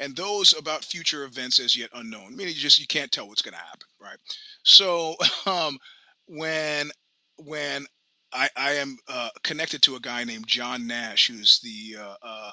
and 0.00 0.16
those 0.16 0.54
about 0.58 0.84
future 0.84 1.24
events 1.24 1.60
as 1.60 1.76
yet 1.76 1.90
unknown. 1.94 2.34
Meaning, 2.34 2.54
you 2.54 2.60
just 2.60 2.80
you 2.80 2.86
can't 2.86 3.12
tell 3.12 3.28
what's 3.28 3.42
going 3.42 3.54
to 3.54 3.60
happen, 3.60 3.86
right? 4.00 4.18
So, 4.64 5.14
um, 5.46 5.78
when 6.26 6.90
when 7.36 7.86
I, 8.32 8.48
I 8.56 8.72
am 8.72 8.96
uh, 9.08 9.28
connected 9.44 9.82
to 9.82 9.96
a 9.96 10.00
guy 10.00 10.24
named 10.24 10.46
John 10.46 10.86
Nash, 10.86 11.28
who's 11.28 11.60
the 11.60 12.00
uh, 12.00 12.14
uh, 12.22 12.50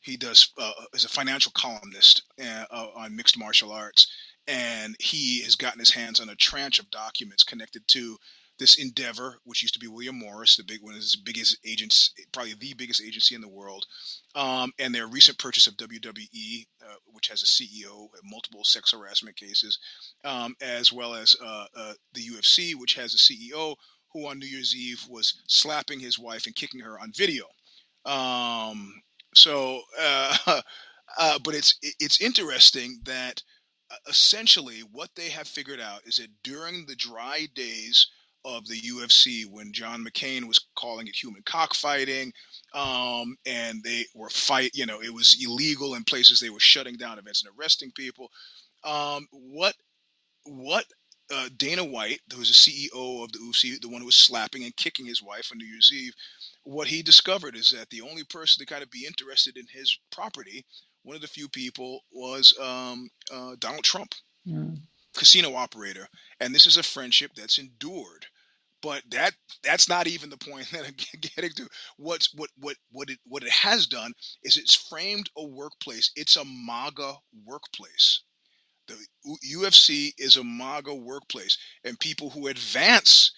he 0.00 0.16
does 0.16 0.50
uh, 0.58 0.72
is 0.94 1.04
a 1.04 1.08
financial 1.08 1.52
columnist 1.54 2.22
uh, 2.42 2.86
on 2.94 3.16
mixed 3.16 3.38
martial 3.38 3.72
arts, 3.72 4.06
and 4.46 4.94
he 5.00 5.42
has 5.42 5.56
gotten 5.56 5.80
his 5.80 5.92
hands 5.92 6.20
on 6.20 6.28
a 6.28 6.36
tranche 6.36 6.78
of 6.78 6.90
documents 6.90 7.42
connected 7.42 7.86
to 7.88 8.16
this 8.58 8.76
endeavor, 8.76 9.38
which 9.44 9.62
used 9.62 9.74
to 9.74 9.80
be 9.80 9.88
William 9.88 10.18
Morris, 10.18 10.56
the 10.56 10.62
big 10.62 10.82
one, 10.82 10.98
biggest 11.24 11.58
agents, 11.66 12.12
probably 12.32 12.54
the 12.54 12.74
biggest 12.74 13.02
agency 13.02 13.34
in 13.34 13.40
the 13.40 13.48
world, 13.48 13.84
um, 14.34 14.72
and 14.78 14.94
their 14.94 15.06
recent 15.06 15.38
purchase 15.38 15.66
of 15.66 15.76
WWE, 15.76 16.66
uh, 16.82 16.94
which 17.06 17.28
has 17.28 17.42
a 17.42 17.46
CEO, 17.46 18.08
multiple 18.22 18.64
sex 18.64 18.92
harassment 18.92 19.36
cases, 19.36 19.78
um, 20.24 20.54
as 20.60 20.92
well 20.92 21.14
as 21.14 21.34
uh, 21.42 21.66
uh, 21.76 21.94
the 22.12 22.22
UFC, 22.22 22.74
which 22.74 22.94
has 22.94 23.14
a 23.14 23.18
CEO 23.18 23.74
who 24.12 24.26
on 24.28 24.38
New 24.38 24.46
Year's 24.46 24.74
Eve 24.74 25.04
was 25.08 25.42
slapping 25.48 25.98
his 25.98 26.18
wife 26.18 26.46
and 26.46 26.54
kicking 26.54 26.80
her 26.80 26.98
on 27.00 27.12
video. 27.12 27.46
Um, 28.04 29.02
so, 29.34 29.82
uh, 30.00 30.62
uh, 31.18 31.38
but 31.42 31.54
it's 31.54 31.74
it's 31.82 32.20
interesting 32.20 33.00
that 33.04 33.42
uh, 33.90 33.96
essentially 34.08 34.80
what 34.92 35.10
they 35.16 35.28
have 35.30 35.48
figured 35.48 35.80
out 35.80 36.06
is 36.06 36.16
that 36.16 36.30
during 36.42 36.86
the 36.86 36.96
dry 36.96 37.46
days 37.54 38.06
of 38.44 38.66
the 38.66 38.80
UFC, 38.80 39.44
when 39.46 39.72
John 39.72 40.04
McCain 40.04 40.44
was 40.44 40.66
calling 40.76 41.06
it 41.06 41.14
human 41.14 41.42
cockfighting, 41.44 42.32
um, 42.74 43.36
and 43.46 43.82
they 43.82 44.04
were 44.14 44.30
fight, 44.30 44.72
you 44.74 44.86
know, 44.86 45.00
it 45.00 45.12
was 45.12 45.36
illegal 45.42 45.94
in 45.94 46.04
places 46.04 46.40
they 46.40 46.50
were 46.50 46.60
shutting 46.60 46.96
down 46.96 47.18
events 47.18 47.44
and 47.44 47.52
arresting 47.58 47.92
people. 47.92 48.30
Um, 48.84 49.26
what 49.32 49.74
what 50.46 50.84
uh, 51.32 51.48
Dana 51.56 51.84
White, 51.84 52.20
who 52.32 52.38
was 52.38 52.48
the 52.48 52.54
CEO 52.54 53.24
of 53.24 53.32
the 53.32 53.38
UFC, 53.38 53.80
the 53.80 53.88
one 53.88 54.00
who 54.00 54.06
was 54.06 54.14
slapping 54.14 54.64
and 54.64 54.76
kicking 54.76 55.06
his 55.06 55.22
wife 55.22 55.50
on 55.52 55.58
New 55.58 55.66
Year's 55.66 55.90
Eve, 55.92 56.12
what 56.64 56.86
he 56.86 57.02
discovered 57.02 57.56
is 57.56 57.70
that 57.70 57.88
the 57.90 58.02
only 58.02 58.24
person 58.24 58.60
to 58.60 58.70
kind 58.70 58.82
of 58.82 58.90
be 58.90 59.06
interested 59.06 59.56
in 59.56 59.66
his 59.70 59.96
property, 60.10 60.64
one 61.02 61.16
of 61.16 61.22
the 61.22 61.28
few 61.28 61.48
people, 61.48 62.00
was 62.12 62.56
um, 62.60 63.08
uh, 63.32 63.56
Donald 63.58 63.84
Trump, 63.84 64.14
mm. 64.46 64.76
casino 65.14 65.54
operator, 65.54 66.08
and 66.40 66.54
this 66.54 66.66
is 66.66 66.76
a 66.76 66.82
friendship 66.82 67.30
that's 67.36 67.58
endured. 67.58 68.26
But 68.84 69.02
that 69.12 69.34
that's 69.64 69.88
not 69.88 70.06
even 70.08 70.30
the 70.30 70.38
point 70.38 70.70
that 70.72 70.86
I'm 70.86 70.94
getting 71.20 71.50
to. 71.52 71.68
What's 71.98 72.34
what 72.34 72.50
what 72.58 72.76
what 72.92 73.10
it 73.10 73.18
what 73.26 73.44
it 73.44 73.50
has 73.52 73.88
done 73.88 74.12
is 74.44 74.58
it's 74.58 74.76
framed 74.76 75.30
a 75.38 75.44
workplace. 75.44 76.12
It's 76.16 76.36
a 76.36 76.44
MAGA 76.44 77.14
workplace 77.46 78.22
the 78.88 78.96
UFC 79.52 80.12
is 80.18 80.36
a 80.36 80.44
MAGA 80.44 80.94
workplace, 80.94 81.58
and 81.84 81.98
people 81.98 82.30
who 82.30 82.48
advance 82.48 83.32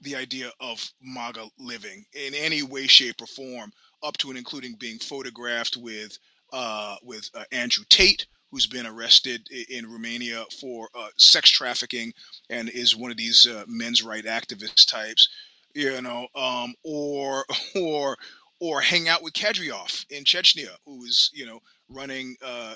the 0.00 0.16
idea 0.16 0.52
of 0.60 0.90
MAGA 1.00 1.48
living 1.58 2.04
in 2.14 2.34
any 2.34 2.62
way, 2.62 2.86
shape, 2.86 3.22
or 3.22 3.26
form, 3.26 3.72
up 4.02 4.16
to 4.18 4.30
and 4.30 4.38
including 4.38 4.74
being 4.74 4.98
photographed 4.98 5.76
with 5.76 6.18
uh, 6.52 6.96
with 7.02 7.30
uh, 7.34 7.44
Andrew 7.52 7.84
Tate, 7.88 8.26
who's 8.52 8.66
been 8.66 8.86
arrested 8.86 9.48
in 9.70 9.90
Romania 9.90 10.44
for 10.60 10.88
uh, 10.94 11.08
sex 11.16 11.50
trafficking 11.50 12.12
and 12.50 12.68
is 12.68 12.94
one 12.94 13.10
of 13.10 13.16
these 13.16 13.46
uh, 13.46 13.64
men's 13.66 14.02
right 14.02 14.24
activist 14.24 14.88
types, 14.88 15.28
you 15.74 16.00
know, 16.02 16.28
um, 16.36 16.74
or 16.84 17.44
or 17.74 18.16
or 18.60 18.80
hang 18.80 19.08
out 19.08 19.22
with 19.24 19.32
Kadyrov 19.32 20.04
in 20.10 20.22
Chechnya, 20.22 20.68
who 20.84 21.02
is 21.04 21.30
you 21.34 21.46
know 21.46 21.60
running, 21.88 22.36
uh, 22.44 22.74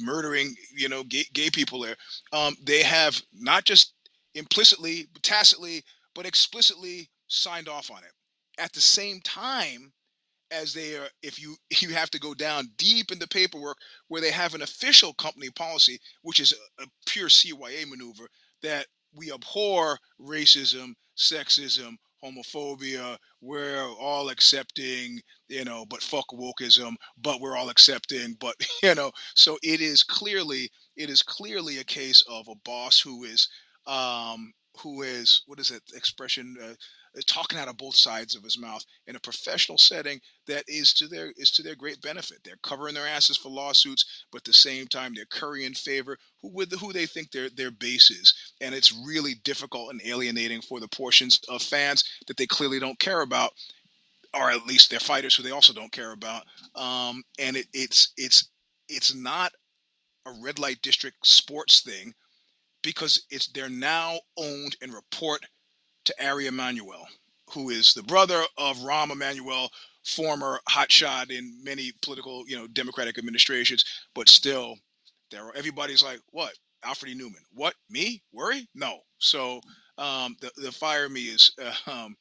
murdering, 0.00 0.54
you 0.74 0.88
know, 0.88 1.04
gay, 1.04 1.24
gay 1.32 1.50
people 1.50 1.80
there. 1.80 1.96
Um, 2.32 2.56
they 2.62 2.82
have 2.82 3.20
not 3.32 3.64
just 3.64 3.94
implicitly, 4.34 5.08
tacitly, 5.22 5.82
but 6.14 6.26
explicitly 6.26 7.08
signed 7.28 7.68
off 7.68 7.90
on 7.90 7.98
it. 7.98 8.12
At 8.58 8.72
the 8.72 8.80
same 8.80 9.20
time, 9.22 9.92
as 10.52 10.74
they 10.74 10.96
are, 10.96 11.08
if 11.22 11.40
you 11.40 11.56
you 11.80 11.90
have 11.90 12.10
to 12.10 12.20
go 12.20 12.34
down 12.34 12.68
deep 12.76 13.12
in 13.12 13.18
the 13.18 13.28
paperwork 13.28 13.76
where 14.08 14.20
they 14.20 14.30
have 14.30 14.54
an 14.54 14.62
official 14.62 15.14
company 15.14 15.50
policy, 15.50 15.98
which 16.22 16.40
is 16.40 16.54
a, 16.80 16.84
a 16.84 16.86
pure 17.06 17.28
CYA 17.28 17.88
maneuver 17.88 18.28
that 18.62 18.86
we 19.14 19.32
abhor 19.32 19.98
racism, 20.20 20.94
sexism, 21.16 21.96
homophobia. 22.24 23.16
We're 23.40 23.88
all 24.00 24.30
accepting, 24.30 25.20
you 25.48 25.64
know, 25.64 25.84
but 25.86 26.02
fuck 26.02 26.26
wokeism, 26.32 26.94
but 27.20 27.40
we're 27.40 27.56
all 27.56 27.68
accepting, 27.70 28.36
but 28.40 28.54
you 28.82 28.94
know, 28.94 29.12
so 29.34 29.58
it 29.62 29.80
is 29.80 30.02
clearly 30.02 30.70
it 30.96 31.10
is 31.10 31.22
clearly 31.22 31.78
a 31.78 31.84
case 31.84 32.22
of 32.28 32.48
a 32.48 32.54
boss 32.64 33.00
who 33.00 33.24
is 33.24 33.48
um 33.86 34.52
who 34.80 35.02
is 35.02 35.42
what 35.46 35.58
is 35.60 35.68
that 35.68 35.82
expression 35.94 36.56
uh, 36.62 36.74
talking 37.20 37.58
out 37.58 37.68
of 37.68 37.76
both 37.76 37.94
sides 37.94 38.34
of 38.34 38.42
his 38.42 38.58
mouth 38.58 38.84
in 39.06 39.16
a 39.16 39.20
professional 39.20 39.76
setting 39.76 40.20
that 40.46 40.64
is 40.66 40.94
to 40.94 41.06
their 41.06 41.32
is 41.36 41.50
to 41.52 41.62
their 41.62 41.74
great 41.74 42.00
benefit. 42.00 42.38
They're 42.44 42.56
covering 42.62 42.94
their 42.94 43.06
asses 43.06 43.36
for 43.36 43.50
lawsuits, 43.50 44.24
but 44.30 44.38
at 44.38 44.44
the 44.44 44.54
same 44.54 44.86
time 44.86 45.12
they're 45.14 45.26
currying 45.26 45.74
favor 45.74 46.16
who 46.40 46.48
with 46.48 46.72
who 46.80 46.92
they 46.92 47.06
think 47.06 47.30
their 47.30 47.50
their 47.50 47.70
base 47.70 48.10
is, 48.10 48.34
and 48.60 48.74
it's 48.74 48.92
really 48.92 49.34
difficult 49.44 49.90
and 49.90 50.00
alienating 50.04 50.62
for 50.62 50.80
the 50.80 50.88
portions 50.88 51.38
of 51.48 51.62
fans 51.62 52.04
that 52.26 52.36
they 52.36 52.46
clearly 52.46 52.80
don't 52.80 52.98
care 52.98 53.20
about, 53.20 53.52
or 54.34 54.50
at 54.50 54.66
least 54.66 54.90
their 54.90 55.00
fighters 55.00 55.34
who 55.34 55.42
they 55.42 55.50
also 55.50 55.72
don't 55.72 55.92
care 55.92 56.12
about. 56.12 56.44
Um, 56.74 57.22
and 57.38 57.56
it, 57.56 57.66
it's 57.74 58.12
it's 58.16 58.48
it's 58.88 59.14
not 59.14 59.52
a 60.26 60.32
red 60.42 60.58
light 60.58 60.80
district 60.82 61.26
sports 61.26 61.80
thing 61.80 62.14
because 62.82 63.24
it's 63.30 63.48
they're 63.48 63.68
now 63.68 64.18
owned 64.36 64.76
and 64.80 64.92
report 64.92 65.40
to 66.04 66.26
Ari 66.26 66.46
Emanuel, 66.46 67.06
who 67.50 67.70
is 67.70 67.94
the 67.94 68.02
brother 68.02 68.42
of 68.58 68.78
Rahm 68.78 69.10
Emanuel, 69.10 69.70
former 70.04 70.60
hotshot 70.68 71.30
in 71.30 71.62
many 71.62 71.92
political, 72.02 72.44
you 72.48 72.56
know, 72.56 72.66
Democratic 72.66 73.18
administrations, 73.18 73.84
but 74.14 74.28
still, 74.28 74.76
there 75.30 75.44
are, 75.44 75.56
everybody's 75.56 76.02
like, 76.02 76.20
what? 76.30 76.52
Alfred 76.84 77.12
E. 77.12 77.18
Neuman. 77.18 77.42
What? 77.52 77.74
Me? 77.88 78.22
Worry? 78.32 78.68
No. 78.74 79.00
So 79.18 79.60
um, 79.98 80.36
the 80.40 80.50
the 80.56 80.72
fire 80.72 81.08
me 81.08 81.22
is 81.22 81.52
uh, 81.62 81.74
um, 81.90 82.16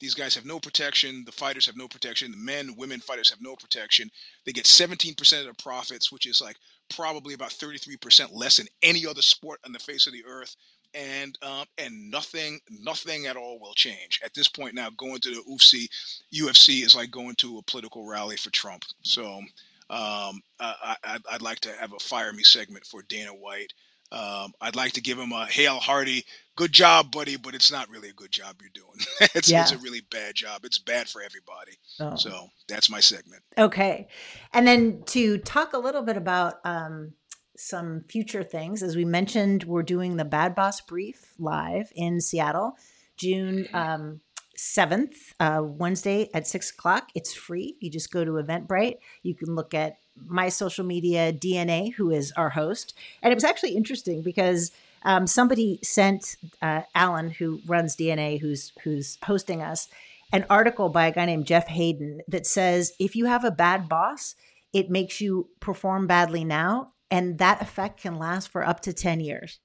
these 0.00 0.14
guys 0.14 0.34
have 0.34 0.46
no 0.46 0.58
protection. 0.58 1.24
The 1.26 1.32
fighters 1.32 1.66
have 1.66 1.76
no 1.76 1.86
protection. 1.86 2.30
The 2.30 2.38
men, 2.38 2.74
women 2.76 3.00
fighters 3.00 3.28
have 3.30 3.40
no 3.42 3.54
protection. 3.54 4.10
They 4.46 4.52
get 4.52 4.64
17% 4.64 5.40
of 5.40 5.46
the 5.46 5.62
profits, 5.62 6.10
which 6.10 6.26
is 6.26 6.40
like 6.40 6.56
probably 6.88 7.34
about 7.34 7.50
33% 7.50 8.30
less 8.32 8.56
than 8.56 8.66
any 8.82 9.06
other 9.06 9.22
sport 9.22 9.60
on 9.66 9.72
the 9.72 9.78
face 9.78 10.06
of 10.06 10.14
the 10.14 10.24
earth 10.26 10.56
and 10.94 11.38
um, 11.42 11.64
and 11.78 12.10
nothing 12.10 12.60
nothing 12.70 13.26
at 13.26 13.36
all 13.36 13.58
will 13.58 13.74
change. 13.74 14.20
At 14.24 14.34
this 14.34 14.48
point 14.48 14.74
now 14.74 14.90
going 14.90 15.20
to 15.20 15.30
the 15.30 15.42
UFC 15.50 15.88
UFC 16.32 16.84
is 16.84 16.94
like 16.94 17.10
going 17.10 17.34
to 17.36 17.58
a 17.58 17.62
political 17.62 18.06
rally 18.06 18.36
for 18.36 18.50
Trump. 18.50 18.84
So 19.02 19.42
um, 19.90 20.40
I, 20.60 20.96
I, 21.04 21.18
would 21.32 21.42
like 21.42 21.60
to 21.60 21.72
have 21.72 21.92
a 21.92 21.98
fire 21.98 22.32
me 22.32 22.42
segment 22.42 22.86
for 22.86 23.02
Dana 23.02 23.30
White. 23.32 23.72
Um, 24.12 24.52
I'd 24.60 24.76
like 24.76 24.92
to 24.92 25.00
give 25.00 25.18
him 25.18 25.32
a 25.32 25.46
hail 25.46 25.78
hearty 25.78 26.24
good 26.60 26.72
job 26.72 27.10
buddy 27.10 27.36
but 27.36 27.54
it's 27.54 27.72
not 27.72 27.88
really 27.88 28.10
a 28.10 28.12
good 28.12 28.30
job 28.30 28.56
you're 28.60 28.70
doing. 28.74 29.30
It's, 29.34 29.50
yeah. 29.50 29.62
it's 29.62 29.72
a 29.72 29.78
really 29.78 30.02
bad 30.10 30.34
job. 30.34 30.64
It's 30.64 30.78
bad 30.78 31.08
for 31.08 31.22
everybody. 31.22 31.72
Oh. 32.00 32.16
so 32.16 32.48
that's 32.68 32.90
my 32.90 33.00
segment. 33.00 33.42
Okay. 33.56 34.08
And 34.52 34.66
then 34.66 35.02
to 35.06 35.38
talk 35.38 35.72
a 35.72 35.78
little 35.78 36.02
bit 36.02 36.16
about 36.16 36.58
um, 36.64 37.12
some 37.56 38.04
future 38.08 38.42
things. 38.42 38.82
As 38.82 38.96
we 38.96 39.04
mentioned, 39.04 39.64
we're 39.64 39.82
doing 39.82 40.16
the 40.16 40.24
Bad 40.24 40.54
Boss 40.54 40.80
Brief 40.80 41.34
live 41.38 41.92
in 41.94 42.20
Seattle, 42.20 42.76
June 43.16 43.68
um, 43.74 44.20
7th, 44.56 45.16
uh, 45.40 45.62
Wednesday 45.62 46.28
at 46.34 46.46
6 46.46 46.70
o'clock. 46.70 47.10
It's 47.14 47.32
free. 47.32 47.76
You 47.80 47.90
just 47.90 48.12
go 48.12 48.24
to 48.24 48.32
Eventbrite. 48.32 48.98
You 49.22 49.34
can 49.34 49.54
look 49.54 49.74
at 49.74 49.98
my 50.26 50.48
social 50.48 50.84
media, 50.84 51.32
DNA, 51.32 51.94
who 51.94 52.10
is 52.10 52.32
our 52.32 52.50
host. 52.50 52.94
And 53.22 53.32
it 53.32 53.36
was 53.36 53.44
actually 53.44 53.74
interesting 53.74 54.22
because 54.22 54.70
um, 55.02 55.26
somebody 55.26 55.78
sent 55.82 56.36
uh, 56.60 56.82
Alan, 56.94 57.30
who 57.30 57.60
runs 57.66 57.96
DNA, 57.96 58.38
who's 58.40 58.72
who's 58.82 59.16
hosting 59.24 59.62
us, 59.62 59.88
an 60.32 60.44
article 60.50 60.88
by 60.90 61.06
a 61.06 61.12
guy 61.12 61.24
named 61.24 61.46
Jeff 61.46 61.66
Haden 61.68 62.20
that 62.28 62.46
says 62.46 62.92
if 62.98 63.16
you 63.16 63.24
have 63.24 63.44
a 63.44 63.50
bad 63.50 63.88
boss, 63.88 64.34
it 64.72 64.90
makes 64.90 65.20
you 65.20 65.48
perform 65.58 66.06
badly 66.06 66.44
now 66.44 66.92
and 67.10 67.38
that 67.38 67.60
effect 67.60 68.00
can 68.00 68.18
last 68.18 68.48
for 68.48 68.66
up 68.66 68.80
to 68.80 68.92
10 68.92 69.20
years. 69.20 69.58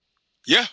Yeah. 0.45 0.65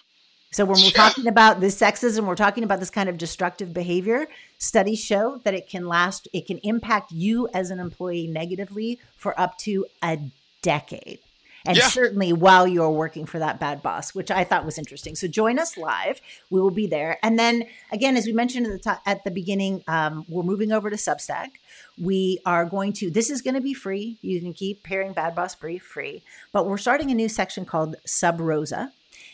So 0.53 0.67
when 0.67 0.77
we're 0.79 0.87
yeah. 0.87 0.91
talking 0.91 1.27
about 1.27 1.61
this 1.61 1.79
sexism, 1.81 2.27
we're 2.27 2.35
talking 2.35 2.63
about 2.63 2.79
this 2.79 2.91
kind 2.91 3.09
of 3.09 3.17
destructive 3.17 3.73
behavior. 3.73 4.27
Studies 4.59 5.03
show 5.03 5.41
that 5.45 5.55
it 5.55 5.69
can 5.69 5.89
last, 5.89 6.29
it 6.35 6.47
can 6.47 6.59
impact 6.59 7.11
you 7.11 7.49
as 7.55 7.71
an 7.71 7.81
employee 7.81 8.27
negatively 8.27 9.01
for 9.17 9.39
up 9.41 9.57
to 9.59 9.87
a 10.03 10.19
decade. 10.61 11.21
And 11.65 11.77
yeah. 11.77 11.89
certainly 11.89 12.33
while 12.33 12.67
you're 12.67 12.91
working 12.91 13.27
for 13.27 13.39
that 13.39 13.61
bad 13.61 13.83
boss, 13.83 14.15
which 14.15 14.31
I 14.31 14.45
thought 14.45 14.65
was 14.65 14.79
interesting. 14.79 15.15
So 15.15 15.29
join 15.29 15.59
us 15.59 15.77
live. 15.77 16.21
We 16.51 16.61
will 16.61 16.71
be 16.71 16.87
there. 16.87 17.19
And 17.23 17.39
then 17.39 17.65
again, 17.93 18.17
as 18.17 18.27
we 18.27 18.33
mentioned 18.33 18.67
at 18.67 18.73
the 18.73 18.79
top, 18.79 19.03
at 19.07 19.25
the 19.25 19.31
beginning, 19.31 19.85
um, 19.87 20.25
we're 20.29 20.43
moving 20.43 20.73
over 20.73 20.91
to 20.91 20.97
Substack. 20.97 21.51
We 22.01 22.39
are 22.45 22.65
going 22.65 22.93
to, 22.95 23.11
this 23.11 23.31
is 23.31 23.43
going 23.43 23.55
to 23.55 23.61
be 23.61 23.75
free. 23.75 24.19
You 24.23 24.41
can 24.41 24.53
keep 24.53 24.83
pairing 24.83 25.13
Bad 25.13 25.35
Boss 25.35 25.55
Brief 25.55 25.83
free, 25.83 26.23
but 26.53 26.67
we're 26.67 26.79
starting 26.79 27.11
a 27.11 27.15
new 27.15 27.29
section 27.29 27.65
called 27.65 27.97
Sub 28.05 28.41
Rosa. 28.41 28.93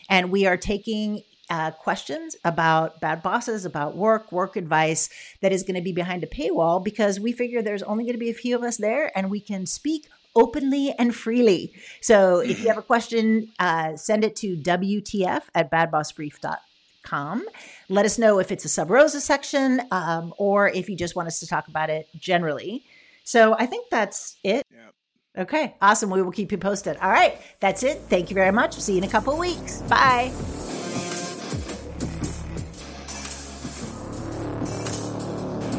And 0.09 0.31
we 0.31 0.45
are 0.45 0.57
taking 0.57 1.23
uh, 1.49 1.71
questions 1.71 2.35
about 2.43 2.99
bad 2.99 3.23
bosses, 3.23 3.65
about 3.65 3.95
work, 3.95 4.31
work 4.31 4.55
advice 4.55 5.09
that 5.41 5.51
is 5.51 5.63
going 5.63 5.75
to 5.75 5.81
be 5.81 5.91
behind 5.91 6.23
a 6.23 6.27
paywall 6.27 6.83
because 6.83 7.19
we 7.19 7.31
figure 7.31 7.61
there's 7.61 7.83
only 7.83 8.03
going 8.03 8.13
to 8.13 8.19
be 8.19 8.29
a 8.29 8.35
few 8.35 8.55
of 8.55 8.63
us 8.63 8.77
there 8.77 9.11
and 9.17 9.31
we 9.31 9.39
can 9.39 9.65
speak 9.65 10.07
openly 10.39 10.93
and 10.97 11.15
freely. 11.15 11.73
So 12.01 12.39
if 12.39 12.61
you 12.61 12.67
have 12.67 12.77
a 12.77 12.81
question, 12.81 13.51
uh, 13.59 13.95
send 13.95 14.23
it 14.23 14.35
to 14.37 14.55
WTF 14.55 15.41
at 15.53 15.69
badbossbrief.com. 15.69 17.45
Let 17.89 18.05
us 18.05 18.17
know 18.17 18.39
if 18.39 18.51
it's 18.51 18.65
a 18.65 18.69
Sub 18.69 18.89
Rosa 18.89 19.19
section 19.19 19.81
um, 19.91 20.33
or 20.37 20.69
if 20.69 20.89
you 20.89 20.95
just 20.95 21.15
want 21.15 21.27
us 21.27 21.39
to 21.41 21.47
talk 21.47 21.67
about 21.67 21.89
it 21.89 22.07
generally. 22.17 22.85
So 23.23 23.55
I 23.59 23.65
think 23.65 23.89
that's 23.91 24.37
it. 24.43 24.65
Yeah. 24.71 25.43
Okay, 25.43 25.75
awesome. 25.81 26.09
We 26.09 26.21
will 26.21 26.31
keep 26.31 26.51
you 26.51 26.57
posted. 26.57 26.97
All 26.97 27.11
right, 27.11 27.39
that's 27.59 27.83
it. 27.83 28.01
Thank 28.09 28.29
you 28.29 28.33
very 28.33 28.51
much. 28.51 28.73
See 28.79 28.93
you 28.93 28.97
in 28.97 29.03
a 29.03 29.09
couple 29.09 29.33
of 29.33 29.39
weeks. 29.39 29.81
Bye. 29.83 30.31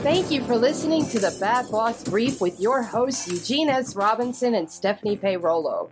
Thank 0.03 0.31
you 0.31 0.43
for 0.45 0.57
listening 0.57 1.07
to 1.11 1.19
the 1.19 1.37
Bad 1.39 1.71
Boss 1.71 2.03
Brief 2.05 2.41
with 2.41 2.59
your 2.59 2.83
hosts 2.83 3.29
Eugene 3.29 3.69
S. 3.69 3.95
Robinson 3.95 4.55
and 4.55 4.71
Stephanie 4.71 5.19
Peirolo. 5.19 5.91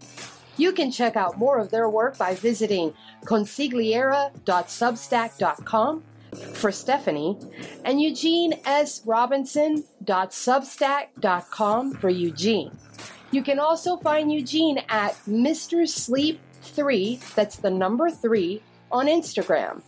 You 0.57 0.73
can 0.73 0.91
check 0.91 1.15
out 1.15 1.37
more 1.37 1.59
of 1.59 1.71
their 1.71 1.91
work 1.91 2.17
by 2.17 2.35
visiting 2.35 2.95
consigliera.substack.com 3.27 6.03
for 6.55 6.73
Stephanie 6.73 7.37
and 7.85 8.01
Eugene 8.01 8.55
S. 8.65 9.03
Robinson.substack.com 9.05 11.93
for 11.93 12.09
Eugene. 12.09 12.71
You 13.31 13.43
can 13.43 13.59
also 13.59 13.99
find 13.99 14.33
Eugene 14.33 14.79
at 14.89 15.17
Mr. 15.29 15.87
Sleep 15.87 16.41
3, 16.63 17.21
that's 17.35 17.57
the 17.57 17.71
number 17.71 18.09
3, 18.09 18.63
on 18.91 19.07
Instagram. 19.07 19.83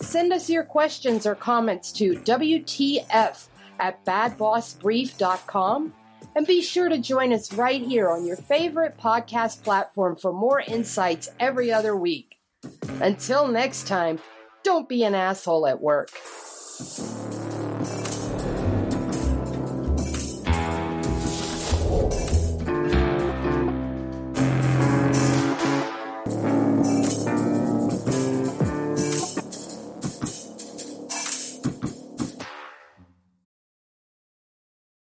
Send 0.00 0.32
us 0.32 0.48
your 0.48 0.64
questions 0.64 1.26
or 1.26 1.34
comments 1.34 1.92
to 1.92 2.14
WTF 2.14 3.46
at 3.78 4.04
badbossbrief.com. 4.04 5.94
And 6.36 6.46
be 6.46 6.62
sure 6.62 6.88
to 6.88 6.98
join 6.98 7.32
us 7.32 7.52
right 7.52 7.82
here 7.82 8.08
on 8.08 8.24
your 8.24 8.36
favorite 8.36 8.96
podcast 8.96 9.64
platform 9.64 10.16
for 10.16 10.32
more 10.32 10.60
insights 10.60 11.28
every 11.40 11.72
other 11.72 11.96
week. 11.96 12.36
Until 13.00 13.48
next 13.48 13.86
time, 13.88 14.20
don't 14.62 14.88
be 14.88 15.02
an 15.04 15.14
asshole 15.14 15.66
at 15.66 15.80
work. 15.80 16.10